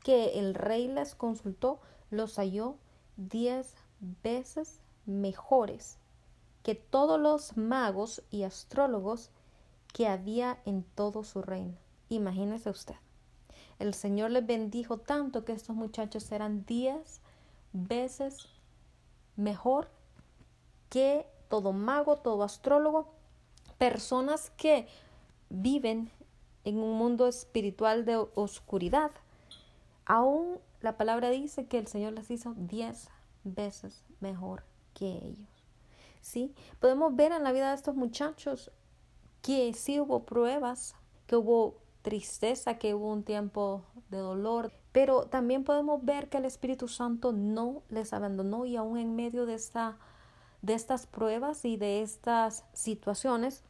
que 0.03 0.41
el 0.41 0.57
rey 0.57 0.89
les 0.89 1.15
consultó, 1.15 1.79
los 2.11 2.41
halló 2.41 2.75
diez 3.17 3.77
veces 4.25 4.81
mejores 5.07 5.99
que 6.65 6.75
todos 6.75 7.21
los 7.21 7.57
magos 7.57 8.25
y 8.33 8.43
astrólogos 8.43 9.31
que 9.93 10.09
había 10.09 10.59
en 10.65 10.83
todo 10.83 11.25
su 11.25 11.43
reino. 11.43 11.77
Imagínese 12.09 12.71
usted. 12.71 12.97
El 13.79 13.95
Señor 13.95 14.31
les 14.31 14.47
bendijo 14.47 14.99
tanto 14.99 15.45
que 15.45 15.53
estos 15.53 15.75
muchachos 15.75 16.31
eran 16.33 16.65
diez 16.65 17.21
veces 17.73 18.49
mejor 19.37 19.89
que 20.89 21.27
todo 21.49 21.73
mago, 21.73 22.19
todo 22.19 22.43
astrólogo, 22.45 23.13
personas 23.79 24.51
que 24.51 24.87
viven 25.49 26.11
en 26.65 26.79
un 26.79 26.97
mundo 26.97 27.27
espiritual 27.27 28.05
de 28.05 28.17
oscuridad. 28.35 29.11
Aún 30.05 30.59
la 30.81 30.97
palabra 30.97 31.31
dice 31.31 31.67
que 31.67 31.79
el 31.79 31.87
Señor 31.87 32.13
les 32.13 32.31
hizo 32.31 32.55
diez 32.57 33.09
veces 33.45 34.05
mejor 34.21 34.65
que 34.95 35.07
ellos. 35.07 35.49
¿Sí? 36.21 36.55
Podemos 36.79 37.17
ver 37.17 37.33
en 37.33 37.43
la 37.43 37.53
vida 37.53 37.71
de 37.71 37.75
estos 37.75 37.97
muchachos 37.97 38.71
que 39.43 39.75
sí 39.75 40.01
hubo 40.01 40.25
pruebas, 40.25 40.95
que 41.27 41.37
hubo 41.37 41.77
tristeza, 42.03 42.79
que 42.79 42.95
hubo 42.95 43.13
un 43.13 43.25
tiempo 43.25 43.83
de 44.11 44.19
dolor, 44.19 44.73
pero 44.93 45.25
también 45.25 45.65
podemos 45.65 46.05
ver 46.05 46.29
que 46.29 46.39
el 46.39 46.45
Espíritu 46.45 46.89
Santo 46.89 47.33
no 47.33 47.83
les 47.89 48.13
abandonó 48.13 48.67
y 48.67 48.77
aún 48.77 48.99
en 48.99 49.17
medio 49.17 49.47
de, 49.47 49.55
esta, 49.55 49.99
de 50.61 50.75
estas 50.75 51.07
pruebas 51.07 51.65
y 51.65 51.77
de 51.77 52.03
estas 52.03 52.65
situaciones, 52.73 53.65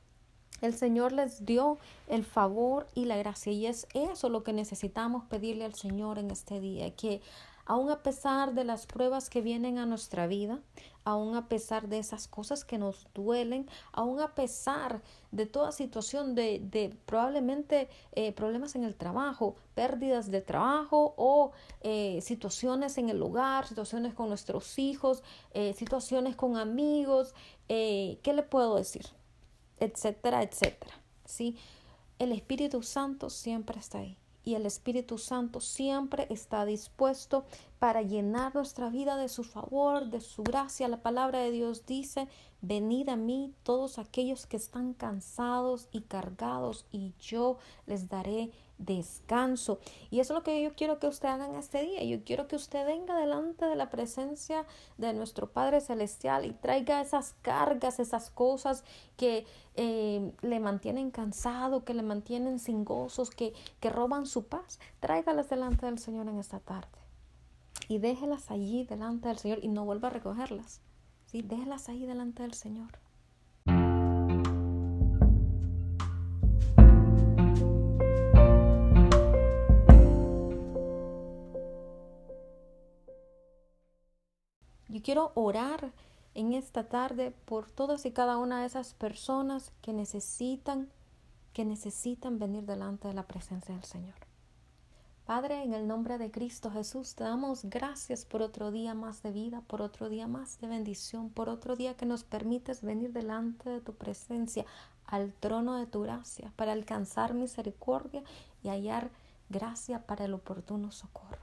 el 0.61 0.75
Señor 0.75 1.13
les 1.13 1.45
dio 1.45 1.79
el 2.07 2.25
favor 2.25 2.87
y 2.95 3.05
la 3.07 3.17
gracia. 3.17 3.53
Y 3.53 3.67
es 3.67 3.87
eso 3.95 4.29
lo 4.29 4.45
que 4.45 4.53
necesitamos 4.53 5.25
pedirle 5.25 5.65
al 5.65 5.75
Señor 5.75 6.19
en 6.19 6.31
este 6.31 6.61
día, 6.61 6.95
que 6.95 7.21
aun 7.65 7.91
a 7.91 8.03
pesar 8.03 8.55
de 8.55 8.65
las 8.65 8.87
pruebas 8.87 9.31
que 9.31 9.41
vienen 9.41 9.79
a 9.79 9.87
nuestra 9.87 10.27
vida, 10.27 10.61
aun 11.05 11.35
a 11.35 11.49
pesar 11.49 11.89
de 11.89 11.99
esas 11.99 12.29
cosas 12.29 12.65
que 12.65 12.79
nos 12.79 13.09
duelen, 13.15 13.69
aun 13.93 14.21
a 14.21 14.35
pesar 14.35 15.03
de 15.31 15.47
toda 15.47 15.73
situación 15.73 16.35
de, 16.35 16.61
de 16.61 16.97
probablemente 17.07 17.89
eh, 18.13 18.33
problemas 18.33 18.75
en 18.77 18.85
el 18.85 18.95
trabajo, 18.95 19.57
pérdidas 19.75 20.31
de 20.31 20.41
trabajo 20.41 21.15
o 21.17 21.53
eh, 21.81 22.21
situaciones 22.23 22.99
en 22.99 23.09
el 23.09 23.23
hogar, 23.23 23.67
situaciones 23.67 24.15
con 24.15 24.29
nuestros 24.29 24.79
hijos, 24.79 25.23
eh, 25.53 25.73
situaciones 25.75 26.37
con 26.37 26.57
amigos, 26.57 27.35
¿qué 27.69 28.33
le 28.35 28.43
puedo 28.43 28.77
decir? 28.77 29.07
Etcétera, 29.81 30.43
etcétera. 30.43 30.95
¿sí? 31.25 31.57
El 32.19 32.33
Espíritu 32.33 32.83
Santo 32.83 33.31
siempre 33.31 33.81
está 33.81 33.99
ahí 33.99 34.19
y 34.45 34.55
el 34.55 34.67
Espíritu 34.67 35.19
Santo 35.19 35.61
siempre 35.61 36.27
está 36.31 36.65
dispuesto 36.65 37.45
para 37.83 38.03
llenar 38.03 38.55
nuestra 38.55 38.91
vida 38.91 39.17
de 39.17 39.29
su 39.29 39.43
favor, 39.43 40.07
de 40.07 40.21
su 40.21 40.45
gracia. 40.45 40.87
La 40.87 41.03
palabra 41.03 41.41
de 41.41 41.51
Dios 41.51 41.85
dice, 41.85 42.29
venid 42.61 43.09
a 43.09 43.17
mí 43.17 43.53
todos 43.65 43.99
aquellos 43.99 44.47
que 44.47 44.57
están 44.57 44.95
cansados 44.95 45.89
y 45.91 46.03
cargados 46.03 46.87
y 46.93 47.13
yo 47.19 47.59
les 47.87 48.09
daré 48.09 48.53
descanso. 48.79 49.81
Y 50.13 50.21
eso 50.21 50.33
es 50.33 50.39
lo 50.39 50.45
que 50.45 50.63
yo 50.63 50.77
quiero 50.77 51.01
que 51.01 51.09
usted 51.09 51.27
haga 51.29 51.47
en 51.47 51.57
este 51.57 51.83
día. 51.83 52.05
Yo 52.05 52.23
quiero 52.23 52.47
que 52.47 52.55
usted 52.55 52.87
venga 52.87 53.19
delante 53.19 53.65
de 53.65 53.75
la 53.75 53.91
presencia 53.91 54.65
de 54.97 55.13
nuestro 55.13 55.51
Padre 55.51 55.81
Celestial 55.81 56.47
y 56.47 56.53
traiga 56.53 57.01
esas 57.01 57.35
cargas, 57.43 57.99
esas 57.99 58.31
cosas 58.31 58.85
que 59.17 59.45
eh, 59.75 60.33
le 60.43 60.61
mantienen 60.61 61.11
cansado, 61.11 61.85
que 61.85 61.95
le 61.95 62.05
mantienen 62.05 62.61
sin 62.61 62.85
gozos, 62.85 63.31
que, 63.31 63.53
que 63.81 63.91
roban 63.91 64.25
su 64.27 64.45
paz. 64.45 64.79
Tráigalas 65.01 65.51
delante 65.51 65.87
del 65.87 65.99
Señor 65.99 66.29
en 66.29 66.39
esta 66.39 66.61
tarde. 66.61 67.02
Y 67.89 67.99
déjelas 67.99 68.51
allí 68.51 68.85
delante 68.85 69.29
del 69.29 69.39
Señor 69.39 69.59
y 69.63 69.69
no 69.69 69.85
vuelva 69.85 70.09
a 70.09 70.13
recogerlas. 70.13 70.81
¿sí? 71.27 71.43
Déjelas 71.43 71.89
ahí 71.89 72.07
delante 72.07 72.43
del 72.43 72.55
Señor. 72.55 72.99
Yo 84.89 85.01
quiero 85.03 85.33
orar 85.35 85.91
en 86.35 86.53
esta 86.53 86.89
tarde 86.89 87.33
por 87.47 87.71
todas 87.71 88.05
y 88.05 88.11
cada 88.11 88.37
una 88.37 88.61
de 88.61 88.67
esas 88.67 88.95
personas 88.95 89.73
que 89.81 89.93
necesitan, 89.93 90.91
que 91.53 91.65
necesitan 91.65 92.39
venir 92.39 92.65
delante 92.65 93.09
de 93.09 93.15
la 93.15 93.27
presencia 93.27 93.75
del 93.75 93.85
Señor. 93.85 94.32
Padre, 95.27 95.63
en 95.63 95.73
el 95.73 95.87
nombre 95.87 96.19
de 96.19 96.31
Cristo 96.31 96.71
Jesús, 96.71 97.15
te 97.15 97.25
damos 97.25 97.65
gracias 97.65 98.25
por 98.25 98.43
otro 98.43 98.71
día 98.71 98.95
más 98.95 99.23
de 99.23 99.31
vida, 99.31 99.63
por 99.67 99.81
otro 99.81 100.09
día 100.09 100.27
más 100.27 100.61
de 100.61 100.67
bendición, 100.67 101.31
por 101.31 101.49
otro 101.49 101.77
día 101.77 101.97
que 101.97 102.07
nos 102.07 102.25
permites 102.25 102.83
venir 102.83 103.13
delante 103.13 103.71
de 103.71 103.81
tu 103.81 103.95
presencia, 103.95 104.67
al 105.07 105.33
trono 105.33 105.77
de 105.77 105.87
tu 105.87 106.03
gracia, 106.03 106.53
para 106.57 106.73
alcanzar 106.73 107.35
misericordia 107.35 108.23
y 108.63 108.69
hallar 108.69 109.11
gracia 109.49 110.07
para 110.07 110.25
el 110.25 110.35
oportuno 110.35 110.91
socorro. 110.91 111.43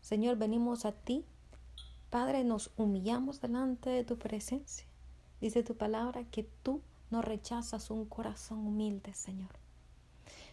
Señor, 0.00 0.36
venimos 0.36 0.84
a 0.84 0.92
ti 0.92 1.24
Padre, 2.10 2.42
nos 2.42 2.72
humillamos 2.76 3.40
delante 3.40 3.88
de 3.88 4.02
tu 4.02 4.18
presencia. 4.18 4.84
Dice 5.40 5.62
tu 5.62 5.76
palabra 5.76 6.24
que 6.24 6.42
tú 6.42 6.82
no 7.08 7.22
rechazas 7.22 7.88
un 7.90 8.04
corazón 8.04 8.66
humilde, 8.66 9.14
Señor. 9.14 9.59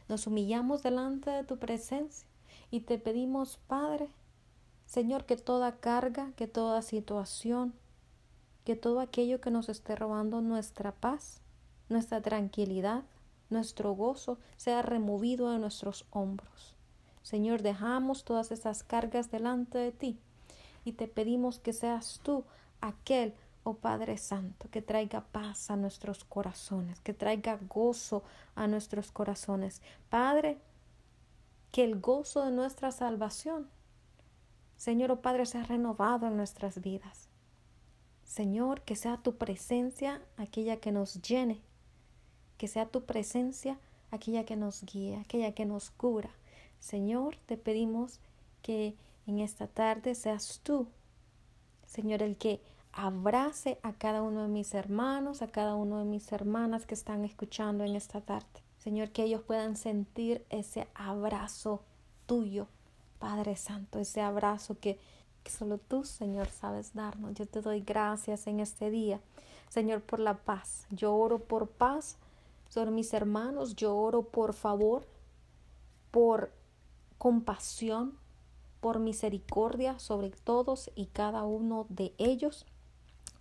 Nos 0.07 0.27
humillamos 0.27 0.83
delante 0.83 1.29
de 1.29 1.43
tu 1.43 1.57
presencia 1.57 2.27
y 2.71 2.81
te 2.81 2.97
pedimos, 2.97 3.59
Padre, 3.67 4.09
Señor, 4.85 5.25
que 5.25 5.35
toda 5.35 5.77
carga, 5.77 6.31
que 6.35 6.47
toda 6.47 6.81
situación, 6.81 7.73
que 8.63 8.75
todo 8.75 8.99
aquello 8.99 9.41
que 9.41 9.51
nos 9.51 9.69
esté 9.69 9.95
robando 9.95 10.41
nuestra 10.41 10.93
paz, 10.93 11.41
nuestra 11.89 12.21
tranquilidad, 12.21 13.03
nuestro 13.49 13.93
gozo, 13.93 14.37
sea 14.55 14.81
removido 14.81 15.51
de 15.51 15.59
nuestros 15.59 16.05
hombros. 16.11 16.75
Señor, 17.21 17.61
dejamos 17.61 18.23
todas 18.23 18.51
esas 18.51 18.83
cargas 18.83 19.31
delante 19.31 19.77
de 19.77 19.91
ti 19.91 20.19
y 20.85 20.93
te 20.93 21.07
pedimos 21.07 21.59
que 21.59 21.73
seas 21.73 22.21
tú 22.23 22.45
aquel, 22.79 23.33
oh 23.67 23.75
Padre 23.75 24.17
Santo, 24.17 24.69
que 24.69 24.81
traiga 24.81 25.21
paz 25.21 25.69
a 25.69 25.75
nuestros 25.75 26.23
corazones, 26.23 27.01
que 27.01 27.13
traiga 27.13 27.59
gozo 27.67 28.23
a 28.55 28.65
nuestros 28.67 29.11
corazones. 29.11 29.81
Padre, 30.09 30.57
que 31.71 31.83
el 31.83 31.99
gozo 31.99 32.45
de 32.45 32.51
nuestra 32.51 32.91
salvación, 32.91 33.69
Señor, 34.77 35.11
oh 35.11 35.21
Padre, 35.21 35.45
sea 35.45 35.63
renovado 35.63 36.27
en 36.27 36.37
nuestras 36.37 36.81
vidas. 36.81 37.27
Señor, 38.23 38.81
que 38.81 38.95
sea 38.95 39.17
tu 39.17 39.35
presencia 39.35 40.21
aquella 40.37 40.77
que 40.77 40.91
nos 40.93 41.21
llene, 41.21 41.61
que 42.57 42.67
sea 42.67 42.85
tu 42.85 43.03
presencia 43.03 43.77
aquella 44.11 44.45
que 44.45 44.55
nos 44.55 44.83
guía, 44.85 45.19
aquella 45.21 45.53
que 45.53 45.65
nos 45.65 45.91
cura. 45.91 46.29
Señor, 46.79 47.35
te 47.45 47.57
pedimos 47.57 48.19
que 48.61 48.95
en 49.25 49.39
esta 49.39 49.67
tarde 49.67 50.15
seas 50.15 50.61
tú, 50.63 50.87
Señor, 51.85 52.21
el 52.21 52.37
que 52.37 52.61
abrace 52.97 53.79
a 53.83 53.93
cada 53.93 54.23
uno 54.23 54.41
de 54.41 54.47
mis 54.47 54.73
hermanos, 54.73 55.43
a 55.43 55.47
cada 55.47 55.75
uno 55.75 55.99
de 55.99 56.05
mis 56.05 56.31
hermanas 56.31 56.87
que 56.87 56.95
están 56.95 57.23
escuchando 57.23 57.83
en 57.83 57.95
esta 57.95 58.21
tarde. 58.21 58.47
Señor, 58.79 59.11
que 59.11 59.23
ellos 59.23 59.41
puedan 59.43 59.77
sentir 59.77 60.43
ese 60.49 60.87
abrazo 60.95 61.83
tuyo, 62.25 62.67
Padre 63.19 63.55
Santo, 63.55 63.99
ese 63.99 64.21
abrazo 64.21 64.79
que, 64.79 64.99
que 65.43 65.51
solo 65.51 65.77
tú, 65.77 66.05
Señor, 66.05 66.47
sabes 66.47 66.95
darnos. 66.95 67.35
Yo 67.35 67.45
te 67.45 67.61
doy 67.61 67.81
gracias 67.81 68.47
en 68.47 68.59
este 68.59 68.89
día, 68.89 69.21
Señor, 69.69 70.01
por 70.01 70.19
la 70.19 70.33
paz. 70.33 70.87
Yo 70.89 71.15
oro 71.15 71.37
por 71.37 71.69
paz 71.69 72.17
sobre 72.67 72.89
mis 72.89 73.13
hermanos, 73.13 73.75
yo 73.75 73.95
oro 73.95 74.23
por 74.23 74.53
favor, 74.53 75.07
por 76.09 76.51
compasión, 77.19 78.17
por 78.79 78.97
misericordia 78.97 79.99
sobre 79.99 80.31
todos 80.31 80.89
y 80.95 81.05
cada 81.07 81.43
uno 81.43 81.85
de 81.89 82.15
ellos. 82.17 82.65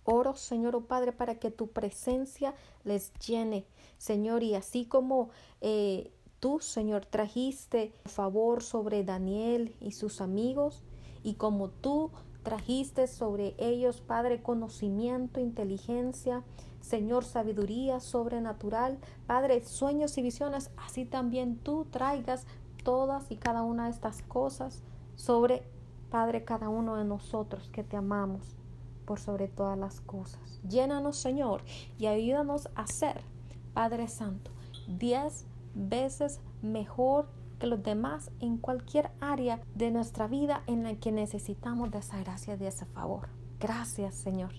Oro, 0.09 0.37
Señor, 0.37 0.73
oh 0.77 0.85
Padre, 0.85 1.11
para 1.11 1.35
que 1.35 1.51
tu 1.51 1.67
presencia 1.67 2.55
les 2.85 3.11
llene, 3.15 3.65
Señor, 3.97 4.41
y 4.41 4.55
así 4.55 4.85
como 4.85 5.31
eh, 5.59 6.13
tú, 6.39 6.61
Señor, 6.61 7.05
trajiste 7.05 7.93
favor 8.05 8.63
sobre 8.63 9.03
Daniel 9.03 9.75
y 9.81 9.91
sus 9.91 10.21
amigos, 10.21 10.81
y 11.23 11.33
como 11.33 11.69
tú 11.69 12.11
trajiste 12.41 13.07
sobre 13.07 13.53
ellos, 13.57 13.99
Padre, 13.99 14.41
conocimiento, 14.41 15.41
inteligencia, 15.41 16.41
Señor, 16.79 17.25
sabiduría 17.25 17.99
sobrenatural, 17.99 18.99
Padre, 19.25 19.61
sueños 19.65 20.17
y 20.17 20.21
visiones, 20.21 20.71
así 20.77 21.03
también 21.03 21.57
tú 21.57 21.85
traigas 21.91 22.47
todas 22.85 23.29
y 23.29 23.35
cada 23.35 23.61
una 23.61 23.85
de 23.85 23.91
estas 23.91 24.21
cosas 24.21 24.83
sobre, 25.17 25.63
Padre, 26.09 26.45
cada 26.45 26.69
uno 26.69 26.95
de 26.95 27.03
nosotros 27.03 27.67
que 27.73 27.83
te 27.83 27.97
amamos 27.97 28.56
por 29.07 29.19
sobre 29.19 29.47
todas 29.47 29.79
las 29.79 30.01
cosas. 30.01 30.59
Llénanos, 30.67 31.15
Señor, 31.15 31.63
y 31.97 32.05
ayúdanos 32.07 32.69
a 32.75 32.85
ser, 32.85 33.21
Padre 33.73 34.09
Santo, 34.09 34.51
diez 34.87 35.45
veces 35.73 36.41
mejor 36.61 37.29
que 37.57 37.67
los 37.67 37.81
demás 37.81 38.29
en 38.41 38.57
cualquier 38.57 39.09
área 39.21 39.61
de 39.75 39.91
nuestra 39.91 40.27
vida 40.27 40.61
en 40.67 40.83
la 40.83 40.93
que 40.95 41.11
necesitamos 41.11 41.89
de 41.89 41.99
esa 41.99 42.19
gracia 42.19 42.57
de 42.57 42.67
ese 42.67 42.85
favor. 42.85 43.29
Gracias, 43.59 44.13
Señor. 44.13 44.51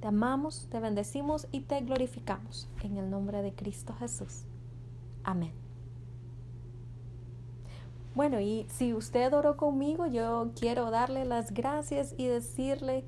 Te 0.00 0.08
amamos, 0.08 0.66
te 0.70 0.80
bendecimos 0.80 1.46
y 1.52 1.60
te 1.60 1.80
glorificamos 1.82 2.68
en 2.82 2.96
el 2.96 3.10
nombre 3.10 3.42
de 3.42 3.52
Cristo 3.54 3.94
Jesús. 3.98 4.44
Amén. 5.22 5.52
Bueno, 8.14 8.40
y 8.40 8.66
si 8.68 8.94
usted 8.94 9.32
oró 9.34 9.56
conmigo, 9.56 10.06
yo 10.06 10.52
quiero 10.58 10.90
darle 10.90 11.24
las 11.24 11.52
gracias 11.52 12.14
y 12.16 12.28
decirle 12.28 13.04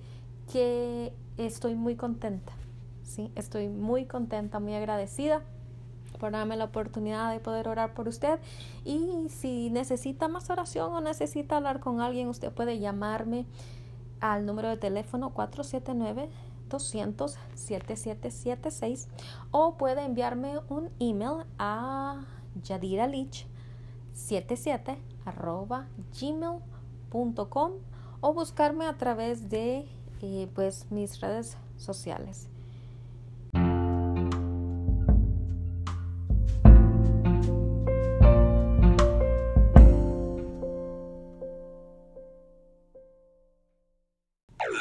que 0.53 1.13
estoy 1.37 1.75
muy 1.75 1.97
contenta. 1.97 2.53
Sí, 3.03 3.31
estoy 3.35 3.69
muy 3.69 4.07
contenta, 4.07 4.59
muy 4.59 4.75
agradecida 4.75 5.43
por 6.19 6.33
darme 6.33 6.57
la 6.57 6.65
oportunidad 6.65 7.33
de 7.33 7.41
poder 7.41 7.69
orar 7.69 7.95
por 7.95 8.09
usted. 8.09 8.41
Y 8.85 9.29
si 9.29 9.71
necesita 9.71 10.29
más 10.29 10.51
oración 10.51 10.93
o 10.93 11.01
necesita 11.01 11.59
hablar 11.59 11.81
con 11.81 12.01
alguien, 12.01 12.29
usted 12.29 12.53
puede 12.53 12.79
llamarme 12.79 13.47
al 14.21 14.47
número 14.47 14.69
de 14.69 14.77
teléfono 14.77 15.31
479 15.31 16.31
200 16.69 17.39
7776 17.55 19.09
o 19.51 19.75
puede 19.77 20.03
enviarme 20.03 20.59
un 20.69 20.91
email 20.99 21.45
a 21.59 22.23
yadiralich 22.65 23.47
77 24.15 24.99
arroba 25.25 25.87
gmail.com 26.19 27.73
o 28.21 28.33
buscarme 28.33 28.87
a 28.87 28.97
través 28.97 29.49
de 29.49 29.87
eh, 30.23 30.49
pues 30.55 30.87
mis 30.91 31.21
redes 31.21 31.57
sociales. 31.77 32.49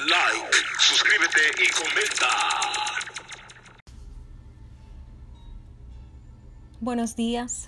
Like, 0.07 0.55
suscríbete 0.79 1.41
y 1.63 1.67
comenta. 1.71 2.27
Buenos 6.79 7.15
días, 7.15 7.67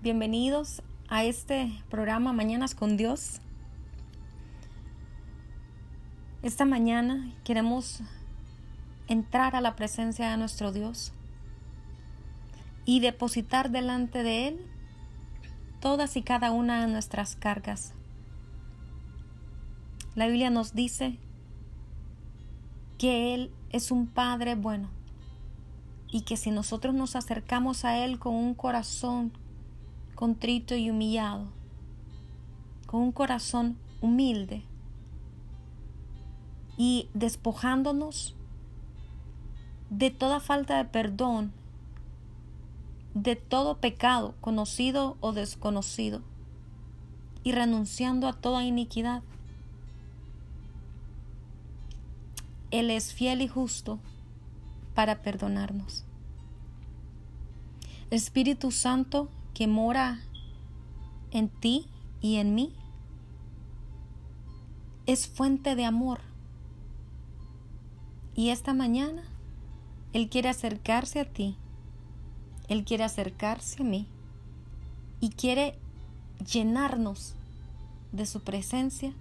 bienvenidos 0.00 0.82
a 1.08 1.24
este 1.24 1.72
programa 1.90 2.32
Mañanas 2.32 2.74
con 2.74 2.96
Dios. 2.96 3.40
Esta 6.40 6.64
mañana 6.64 7.32
queremos 7.42 8.00
entrar 9.08 9.56
a 9.56 9.60
la 9.60 9.74
presencia 9.74 10.30
de 10.30 10.36
nuestro 10.36 10.70
Dios 10.70 11.12
y 12.84 13.00
depositar 13.00 13.72
delante 13.72 14.22
de 14.22 14.46
Él 14.46 14.66
todas 15.80 16.16
y 16.16 16.22
cada 16.22 16.52
una 16.52 16.80
de 16.80 16.92
nuestras 16.92 17.34
cargas. 17.34 17.92
La 20.14 20.28
Biblia 20.28 20.48
nos 20.48 20.74
dice 20.74 21.18
que 22.98 23.34
Él 23.34 23.50
es 23.70 23.90
un 23.90 24.06
Padre 24.06 24.54
bueno 24.54 24.90
y 26.06 26.20
que 26.20 26.36
si 26.36 26.52
nosotros 26.52 26.94
nos 26.94 27.16
acercamos 27.16 27.84
a 27.84 27.98
Él 28.04 28.20
con 28.20 28.36
un 28.36 28.54
corazón 28.54 29.32
contrito 30.14 30.76
y 30.76 30.88
humillado, 30.88 31.48
con 32.86 33.00
un 33.00 33.10
corazón 33.10 33.76
humilde, 34.00 34.62
y 36.78 37.10
despojándonos 37.12 38.36
de 39.90 40.10
toda 40.10 40.38
falta 40.38 40.78
de 40.78 40.84
perdón, 40.84 41.52
de 43.14 43.34
todo 43.34 43.78
pecado, 43.78 44.34
conocido 44.40 45.16
o 45.20 45.32
desconocido, 45.32 46.22
y 47.42 47.52
renunciando 47.52 48.28
a 48.28 48.32
toda 48.32 48.64
iniquidad. 48.64 49.22
Él 52.70 52.90
es 52.90 53.12
fiel 53.12 53.42
y 53.42 53.48
justo 53.48 53.98
para 54.94 55.22
perdonarnos. 55.22 56.04
Espíritu 58.10 58.70
Santo 58.70 59.28
que 59.52 59.66
mora 59.66 60.20
en 61.32 61.48
ti 61.48 61.88
y 62.20 62.36
en 62.36 62.54
mí 62.54 62.72
es 65.06 65.26
fuente 65.26 65.74
de 65.74 65.84
amor 65.84 66.20
y 68.38 68.50
esta 68.50 68.72
mañana 68.72 69.24
Él 70.12 70.28
quiere 70.28 70.48
acercarse 70.48 71.18
a 71.18 71.24
ti, 71.24 71.56
Él 72.68 72.84
quiere 72.84 73.02
acercarse 73.02 73.82
a 73.82 73.84
mí. 73.84 74.06
Y 75.18 75.30
quiere 75.30 75.76
llenarnos 76.48 77.34
de 78.12 78.26
su 78.26 78.38
presencia. 78.42 79.12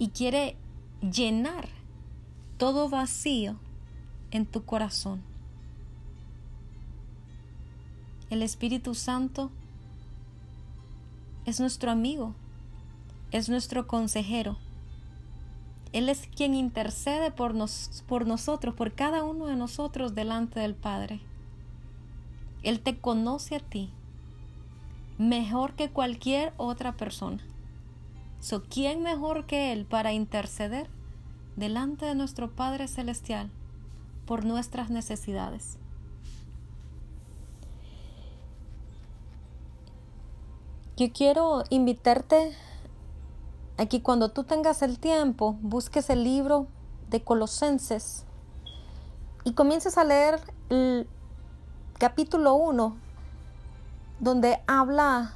Y 0.00 0.08
quiere 0.08 0.56
llenar 1.00 1.68
todo 2.56 2.88
vacío 2.88 3.54
en 4.32 4.46
tu 4.46 4.64
corazón. 4.64 5.22
El 8.30 8.42
Espíritu 8.42 8.96
Santo 8.96 9.52
es 11.46 11.60
nuestro 11.60 11.92
amigo, 11.92 12.34
es 13.30 13.48
nuestro 13.48 13.86
consejero 13.86 14.58
él 15.92 16.08
es 16.08 16.28
quien 16.34 16.54
intercede 16.54 17.30
por, 17.30 17.54
nos, 17.54 18.04
por 18.06 18.26
nosotros, 18.26 18.74
por 18.74 18.92
cada 18.94 19.24
uno 19.24 19.46
de 19.46 19.56
nosotros 19.56 20.14
delante 20.14 20.60
del 20.60 20.74
Padre. 20.74 21.20
Él 22.62 22.80
te 22.80 22.98
conoce 22.98 23.56
a 23.56 23.60
ti 23.60 23.90
mejor 25.16 25.74
que 25.74 25.90
cualquier 25.90 26.52
otra 26.56 26.96
persona. 26.96 27.42
So, 28.40 28.62
¿Quién 28.64 29.02
mejor 29.02 29.46
que 29.46 29.72
Él 29.72 29.84
para 29.84 30.12
interceder 30.12 30.88
delante 31.56 32.06
de 32.06 32.14
nuestro 32.14 32.50
Padre 32.54 32.86
Celestial 32.86 33.50
por 34.26 34.44
nuestras 34.44 34.90
necesidades? 34.90 35.78
Yo 40.96 41.12
quiero 41.12 41.64
invitarte 41.70 42.56
Aquí 43.78 44.00
cuando 44.00 44.30
tú 44.30 44.42
tengas 44.42 44.82
el 44.82 44.98
tiempo, 44.98 45.56
busques 45.62 46.10
el 46.10 46.24
libro 46.24 46.66
de 47.10 47.22
Colosenses 47.22 48.24
y 49.44 49.52
comiences 49.52 49.96
a 49.96 50.02
leer 50.02 50.40
el 50.68 51.08
capítulo 51.96 52.54
1, 52.54 52.96
donde 54.18 54.60
habla, 54.66 55.32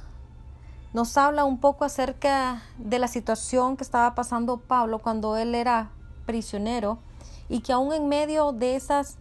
nos 0.91 1.15
habla 1.15 1.45
un 1.45 1.57
poco 1.57 1.85
acerca 1.85 2.61
de 2.77 2.99
la 2.99 3.07
situación 3.07 3.77
que 3.77 3.85
estaba 3.85 4.13
pasando 4.13 4.57
Pablo 4.57 4.99
cuando 4.99 5.37
él 5.37 5.55
era 5.55 5.91
prisionero 6.25 6.99
y 7.47 7.61
que 7.61 7.71
aún 7.71 7.93
en 7.93 8.09
medio 8.09 8.51
de 8.51 8.75
esas 8.75 9.19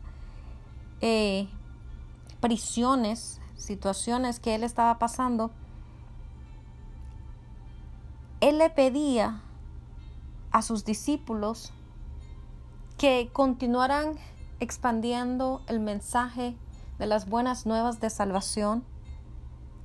eh, 1.00 1.48
prisiones, 2.40 3.40
situaciones 3.54 4.40
que 4.40 4.56
él 4.56 4.64
estaba 4.64 4.98
pasando, 4.98 5.52
él 8.42 8.58
le 8.58 8.70
pedía 8.70 9.40
a 10.50 10.62
sus 10.62 10.84
discípulos 10.84 11.72
que 12.98 13.30
continuaran 13.32 14.16
expandiendo 14.58 15.62
el 15.68 15.78
mensaje 15.78 16.56
de 16.98 17.06
las 17.06 17.28
buenas 17.28 17.66
nuevas 17.66 18.00
de 18.00 18.10
salvación, 18.10 18.84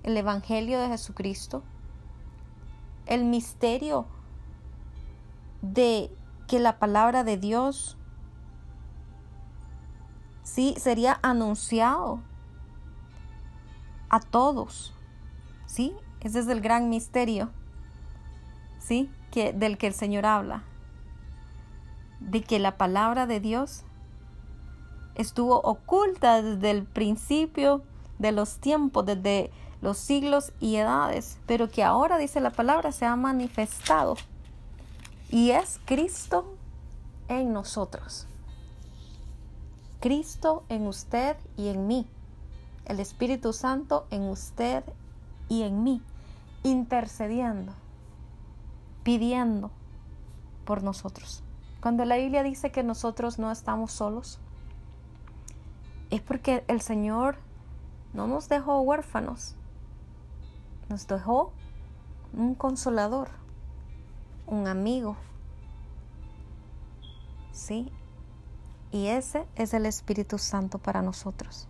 el 0.02 0.18
Evangelio 0.18 0.80
de 0.80 0.88
Jesucristo, 0.88 1.62
el 3.06 3.26
misterio 3.26 4.08
de 5.62 6.12
que 6.48 6.60
la 6.60 6.80
palabra 6.80 7.24
de 7.24 7.38
Dios 7.38 7.96
sí 10.42 10.74
sería 10.80 11.20
anunciado 11.22 12.24
a 14.10 14.20
todos. 14.20 14.96
¿Sí? 15.68 15.94
Ese 16.22 16.40
es 16.40 16.48
el 16.48 16.60
gran 16.60 16.90
misterio. 16.90 17.52
¿Sí? 18.88 19.12
Que, 19.32 19.52
del 19.54 19.78
que 19.78 19.88
el 19.88 19.94
Señor 19.94 20.26
habla. 20.26 20.64
De 22.20 22.42
que 22.42 22.60
la 22.60 22.78
palabra 22.78 23.28
de 23.28 23.40
Dios 23.40 23.84
estuvo 25.16 25.60
oculta 25.60 26.42
desde 26.42 26.72
el 26.72 26.84
principio 26.86 27.84
de 28.20 28.32
los 28.32 28.60
tiempos, 28.60 29.06
desde 29.06 29.52
los 29.82 29.98
siglos 29.98 30.54
y 30.60 30.78
edades, 30.78 31.38
pero 31.46 31.70
que 31.70 31.84
ahora, 31.84 32.18
dice 32.18 32.40
la 32.40 32.52
palabra, 32.52 32.92
se 32.92 33.06
ha 33.06 33.16
manifestado. 33.16 34.16
Y 35.30 35.52
es 35.52 35.80
Cristo 35.86 36.56
en 37.28 37.52
nosotros. 37.52 38.28
Cristo 40.00 40.64
en 40.70 40.88
usted 40.88 41.36
y 41.58 41.68
en 41.68 41.88
mí. 41.88 42.08
El 42.86 43.02
Espíritu 43.02 43.52
Santo 43.52 44.08
en 44.12 44.24
usted 44.24 44.84
y 45.50 45.64
en 45.64 45.84
mí 45.84 46.02
intercediendo, 46.64 47.74
pidiendo 49.08 49.72
por 50.66 50.84
nosotros. 50.84 51.42
Cuando 51.80 52.04
la 52.04 52.18
Biblia 52.18 52.44
dice 52.44 52.74
que 52.74 52.84
nosotros 52.84 53.40
no 53.40 53.54
estamos 53.54 53.94
solos, 53.94 54.38
es 56.10 56.20
porque 56.20 56.66
el 56.68 56.82
Señor 56.82 57.38
no 58.14 58.28
nos 58.28 58.50
dejó 58.50 58.82
huérfanos, 58.82 59.56
nos 60.90 61.08
dejó 61.08 61.54
un 62.34 62.54
consolador, 62.54 63.30
un 64.46 64.68
amigo. 64.68 65.16
¿Sí? 67.54 67.90
Y 68.92 69.08
ese 69.08 69.48
es 69.56 69.74
el 69.74 69.86
Espíritu 69.86 70.38
Santo 70.38 70.80
para 70.80 71.02
nosotros. 71.02 71.70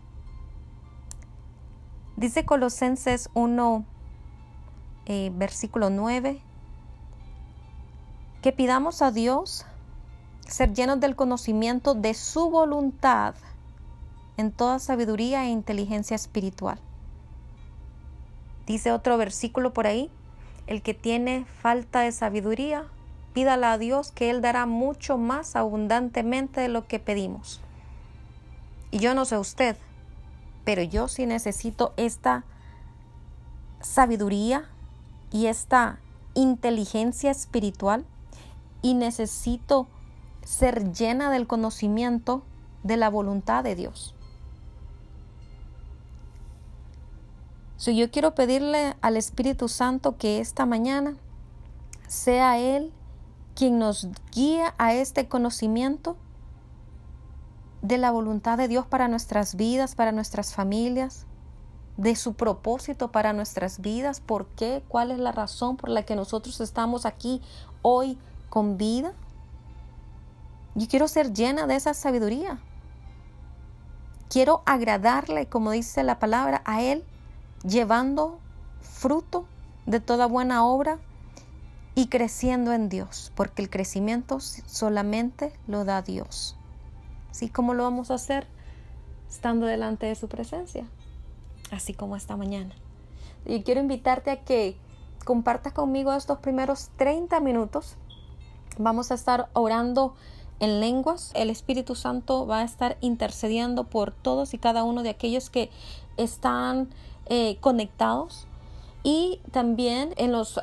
Dice 2.15 2.47
Colosenses 2.47 3.29
1, 3.35 3.85
eh, 5.05 5.31
versículo 5.35 5.91
9, 5.91 6.41
que 8.47 8.53
pidamos 8.53 9.01
a 9.01 9.11
Dios 9.11 9.65
ser 10.47 10.73
llenos 10.73 11.01
del 11.01 11.17
conocimiento 11.17 11.95
de 11.95 12.13
su 12.13 12.49
voluntad 12.49 13.35
en 14.37 14.53
toda 14.53 14.79
sabiduría 14.79 15.43
e 15.43 15.49
inteligencia 15.49 16.15
espiritual. 16.15 16.79
Dice 18.65 18.93
otro 18.93 19.17
versículo 19.17 19.73
por 19.73 19.85
ahí, 19.85 20.09
el 20.65 20.81
que 20.81 20.93
tiene 20.93 21.43
falta 21.61 21.99
de 21.99 22.13
sabiduría, 22.13 22.85
pídala 23.33 23.73
a 23.73 23.77
Dios 23.77 24.13
que 24.13 24.29
Él 24.29 24.39
dará 24.39 24.65
mucho 24.65 25.17
más 25.17 25.57
abundantemente 25.57 26.61
de 26.61 26.69
lo 26.69 26.87
que 26.87 26.99
pedimos. 26.99 27.59
Y 28.91 28.99
yo 28.99 29.13
no 29.13 29.25
sé 29.25 29.37
usted, 29.37 29.75
pero 30.63 30.81
yo 30.83 31.09
sí 31.09 31.25
necesito 31.25 31.93
esta 31.97 32.45
sabiduría 33.81 34.69
y 35.33 35.47
esta 35.47 35.99
inteligencia 36.33 37.29
espiritual 37.29 38.05
y 38.87 38.93
necesito 38.93 39.85
ser 40.45 40.93
llena 40.93 41.29
del 41.29 41.45
conocimiento 41.45 42.43
de 42.83 42.95
la 42.95 43.09
voluntad 43.09 43.61
de 43.61 43.75
Dios. 43.75 44.15
So, 47.75 47.91
yo 47.91 48.09
quiero 48.09 48.33
pedirle 48.33 48.95
al 49.01 49.17
Espíritu 49.17 49.67
Santo 49.67 50.15
que 50.15 50.39
esta 50.39 50.65
mañana 50.65 51.17
sea 52.07 52.59
Él 52.59 52.93
quien 53.55 53.77
nos 53.77 54.07
guíe 54.31 54.63
a 54.77 54.93
este 54.93 55.27
conocimiento 55.27 56.15
de 57.81 57.97
la 57.97 58.09
voluntad 58.09 58.57
de 58.57 58.69
Dios 58.69 58.85
para 58.85 59.09
nuestras 59.09 59.55
vidas, 59.55 59.95
para 59.95 60.13
nuestras 60.13 60.53
familias, 60.53 61.25
de 61.97 62.15
su 62.15 62.35
propósito 62.35 63.11
para 63.11 63.33
nuestras 63.33 63.81
vidas, 63.81 64.21
por 64.21 64.45
qué, 64.47 64.81
cuál 64.87 65.11
es 65.11 65.19
la 65.19 65.33
razón 65.33 65.75
por 65.75 65.89
la 65.89 66.03
que 66.03 66.15
nosotros 66.15 66.61
estamos 66.61 67.05
aquí 67.05 67.41
hoy 67.81 68.17
con 68.49 68.77
vida. 68.77 69.13
Yo 70.75 70.87
quiero 70.87 71.07
ser 71.07 71.33
llena 71.33 71.67
de 71.67 71.75
esa 71.75 71.93
sabiduría. 71.93 72.59
Quiero 74.29 74.61
agradarle, 74.65 75.47
como 75.47 75.71
dice 75.71 76.03
la 76.03 76.19
palabra, 76.19 76.61
a 76.65 76.81
Él 76.81 77.03
llevando 77.63 78.39
fruto 78.81 79.45
de 79.85 79.99
toda 79.99 80.25
buena 80.27 80.65
obra 80.65 80.99
y 81.95 82.07
creciendo 82.07 82.73
en 82.73 82.89
Dios, 82.89 83.31
porque 83.35 83.61
el 83.63 83.69
crecimiento 83.69 84.39
solamente 84.39 85.51
lo 85.65 85.83
da 85.85 86.01
Dios. 86.01 86.55
¿Sí? 87.31 87.49
¿Cómo 87.49 87.73
lo 87.73 87.83
vamos 87.83 88.11
a 88.11 88.15
hacer? 88.15 88.47
Estando 89.29 89.65
delante 89.65 90.05
de 90.05 90.15
su 90.15 90.27
presencia, 90.27 90.85
así 91.71 91.93
como 91.93 92.15
esta 92.15 92.37
mañana. 92.37 92.75
Y 93.45 93.63
quiero 93.63 93.79
invitarte 93.79 94.29
a 94.29 94.43
que 94.43 94.77
compartas 95.25 95.73
conmigo 95.73 96.13
estos 96.13 96.39
primeros 96.39 96.89
30 96.97 97.39
minutos. 97.39 97.97
Vamos 98.77 99.11
a 99.11 99.15
estar 99.15 99.49
orando 99.53 100.13
en 100.59 100.79
lenguas. 100.79 101.31
El 101.35 101.49
Espíritu 101.49 101.95
Santo 101.95 102.47
va 102.47 102.59
a 102.59 102.63
estar 102.63 102.97
intercediendo 103.01 103.83
por 103.85 104.11
todos 104.11 104.53
y 104.53 104.57
cada 104.57 104.83
uno 104.83 105.03
de 105.03 105.09
aquellos 105.09 105.49
que 105.49 105.69
están 106.17 106.89
eh, 107.27 107.57
conectados 107.59 108.47
y 109.03 109.41
también 109.51 110.13
en 110.17 110.31
los 110.31 110.59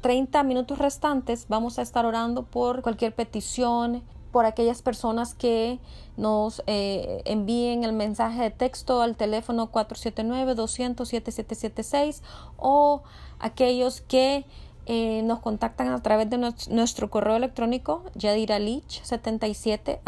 30 0.00 0.42
minutos 0.44 0.78
restantes 0.78 1.46
vamos 1.48 1.78
a 1.78 1.82
estar 1.82 2.06
orando 2.06 2.44
por 2.44 2.82
cualquier 2.82 3.14
petición, 3.14 4.02
por 4.32 4.46
aquellas 4.46 4.80
personas 4.82 5.34
que 5.34 5.78
nos 6.16 6.62
eh, 6.66 7.22
envíen 7.24 7.84
el 7.84 7.92
mensaje 7.92 8.42
de 8.42 8.50
texto 8.50 9.02
al 9.02 9.14
teléfono 9.16 9.70
479-200-7776 9.70 12.22
o 12.56 13.02
aquellos 13.38 14.00
que 14.00 14.44
eh, 14.86 15.22
nos 15.24 15.40
contactan 15.40 15.88
a 15.88 16.02
través 16.02 16.28
de 16.28 16.36
nuestro, 16.36 17.10
correo 17.10 17.36
electrónico 17.36 18.02
yadiralich77 18.16 20.00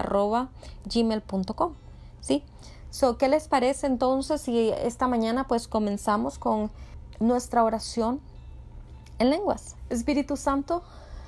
gmail.com. 0.84 1.72
¿sí? 2.20 2.42
So, 2.90 3.18
¿Qué 3.18 3.28
les 3.28 3.48
parece 3.48 3.86
entonces 3.86 4.40
si 4.40 4.70
esta 4.70 5.08
mañana 5.08 5.46
pues 5.46 5.68
comenzamos 5.68 6.38
con 6.38 6.70
nuestra 7.20 7.64
oración 7.64 8.20
en 9.18 9.30
lenguas? 9.30 9.76
Espíritu 9.90 10.36
Santo, 10.36 10.82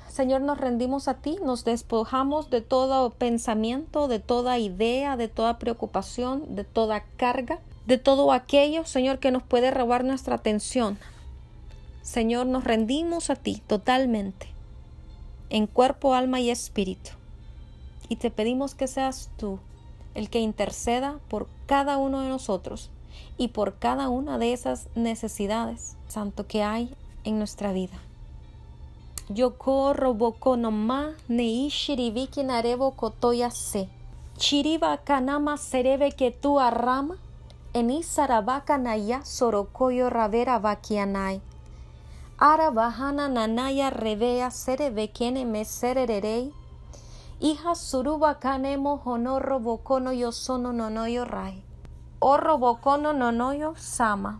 Señor, 0.09 0.41
nos 0.41 0.57
rendimos 0.57 1.07
a 1.07 1.15
ti, 1.15 1.37
nos 1.43 1.63
despojamos 1.65 2.49
de 2.49 2.61
todo 2.61 3.11
pensamiento, 3.11 4.07
de 4.07 4.19
toda 4.19 4.57
idea, 4.57 5.15
de 5.17 5.27
toda 5.27 5.59
preocupación, 5.59 6.55
de 6.55 6.63
toda 6.63 7.03
carga, 7.17 7.59
de 7.85 7.97
todo 7.97 8.31
aquello, 8.31 8.85
Señor, 8.85 9.19
que 9.19 9.31
nos 9.31 9.43
puede 9.43 9.71
robar 9.71 10.03
nuestra 10.03 10.35
atención. 10.35 10.97
Señor, 12.09 12.47
nos 12.47 12.63
rendimos 12.63 13.29
a 13.29 13.35
ti 13.35 13.61
totalmente, 13.67 14.47
en 15.51 15.67
cuerpo, 15.67 16.15
alma 16.15 16.39
y 16.39 16.49
espíritu. 16.49 17.11
Y 18.07 18.15
te 18.15 18.31
pedimos 18.31 18.73
que 18.73 18.87
seas 18.87 19.29
tú 19.37 19.59
el 20.15 20.31
que 20.31 20.39
interceda 20.39 21.19
por 21.27 21.47
cada 21.67 21.97
uno 21.97 22.21
de 22.21 22.29
nosotros 22.29 22.89
y 23.37 23.49
por 23.49 23.77
cada 23.77 24.09
una 24.09 24.39
de 24.39 24.53
esas 24.53 24.87
necesidades, 24.95 25.97
santo, 26.07 26.47
que 26.47 26.63
hay 26.63 26.95
en 27.25 27.37
nuestra 27.37 27.73
vida. 27.73 27.99
Yo 29.29 29.59
corro 29.59 30.15
boko 30.15 30.57
ma 30.57 31.11
nei 31.27 31.69
shiribiki 31.69 32.43
narebo 32.43 32.89
kotoya 32.95 33.51
se. 33.51 33.87
Chiriba 34.35 34.97
kanama 34.97 35.57
serebe 35.57 36.11
que 36.13 36.31
tu 36.31 36.59
arrama. 36.59 37.17
Eni 37.73 38.01
sarabaka 38.01 38.79
naya 38.79 39.23
sorokoyo 39.23 40.09
ravera 40.09 40.57
vakianai. 40.57 41.41
Ara 42.41 42.71
bahana 42.71 43.27
nanaya 43.27 43.89
revea 43.89 44.47
serebe 44.51 45.07
kene 45.11 45.43
me 45.45 45.65
sererei. 45.65 46.53
Hija 47.41 47.75
suruba 47.75 48.39
kanemo 48.39 48.95
honorro 49.03 49.59
bokono 49.59 50.13
yo 50.15 50.31
sono 50.31 50.71
nonoyo 50.71 51.25
rai. 51.25 51.61
Orro 52.21 52.57
bokono 52.57 53.11
nonoyo 53.11 53.75
sama. 53.75 54.37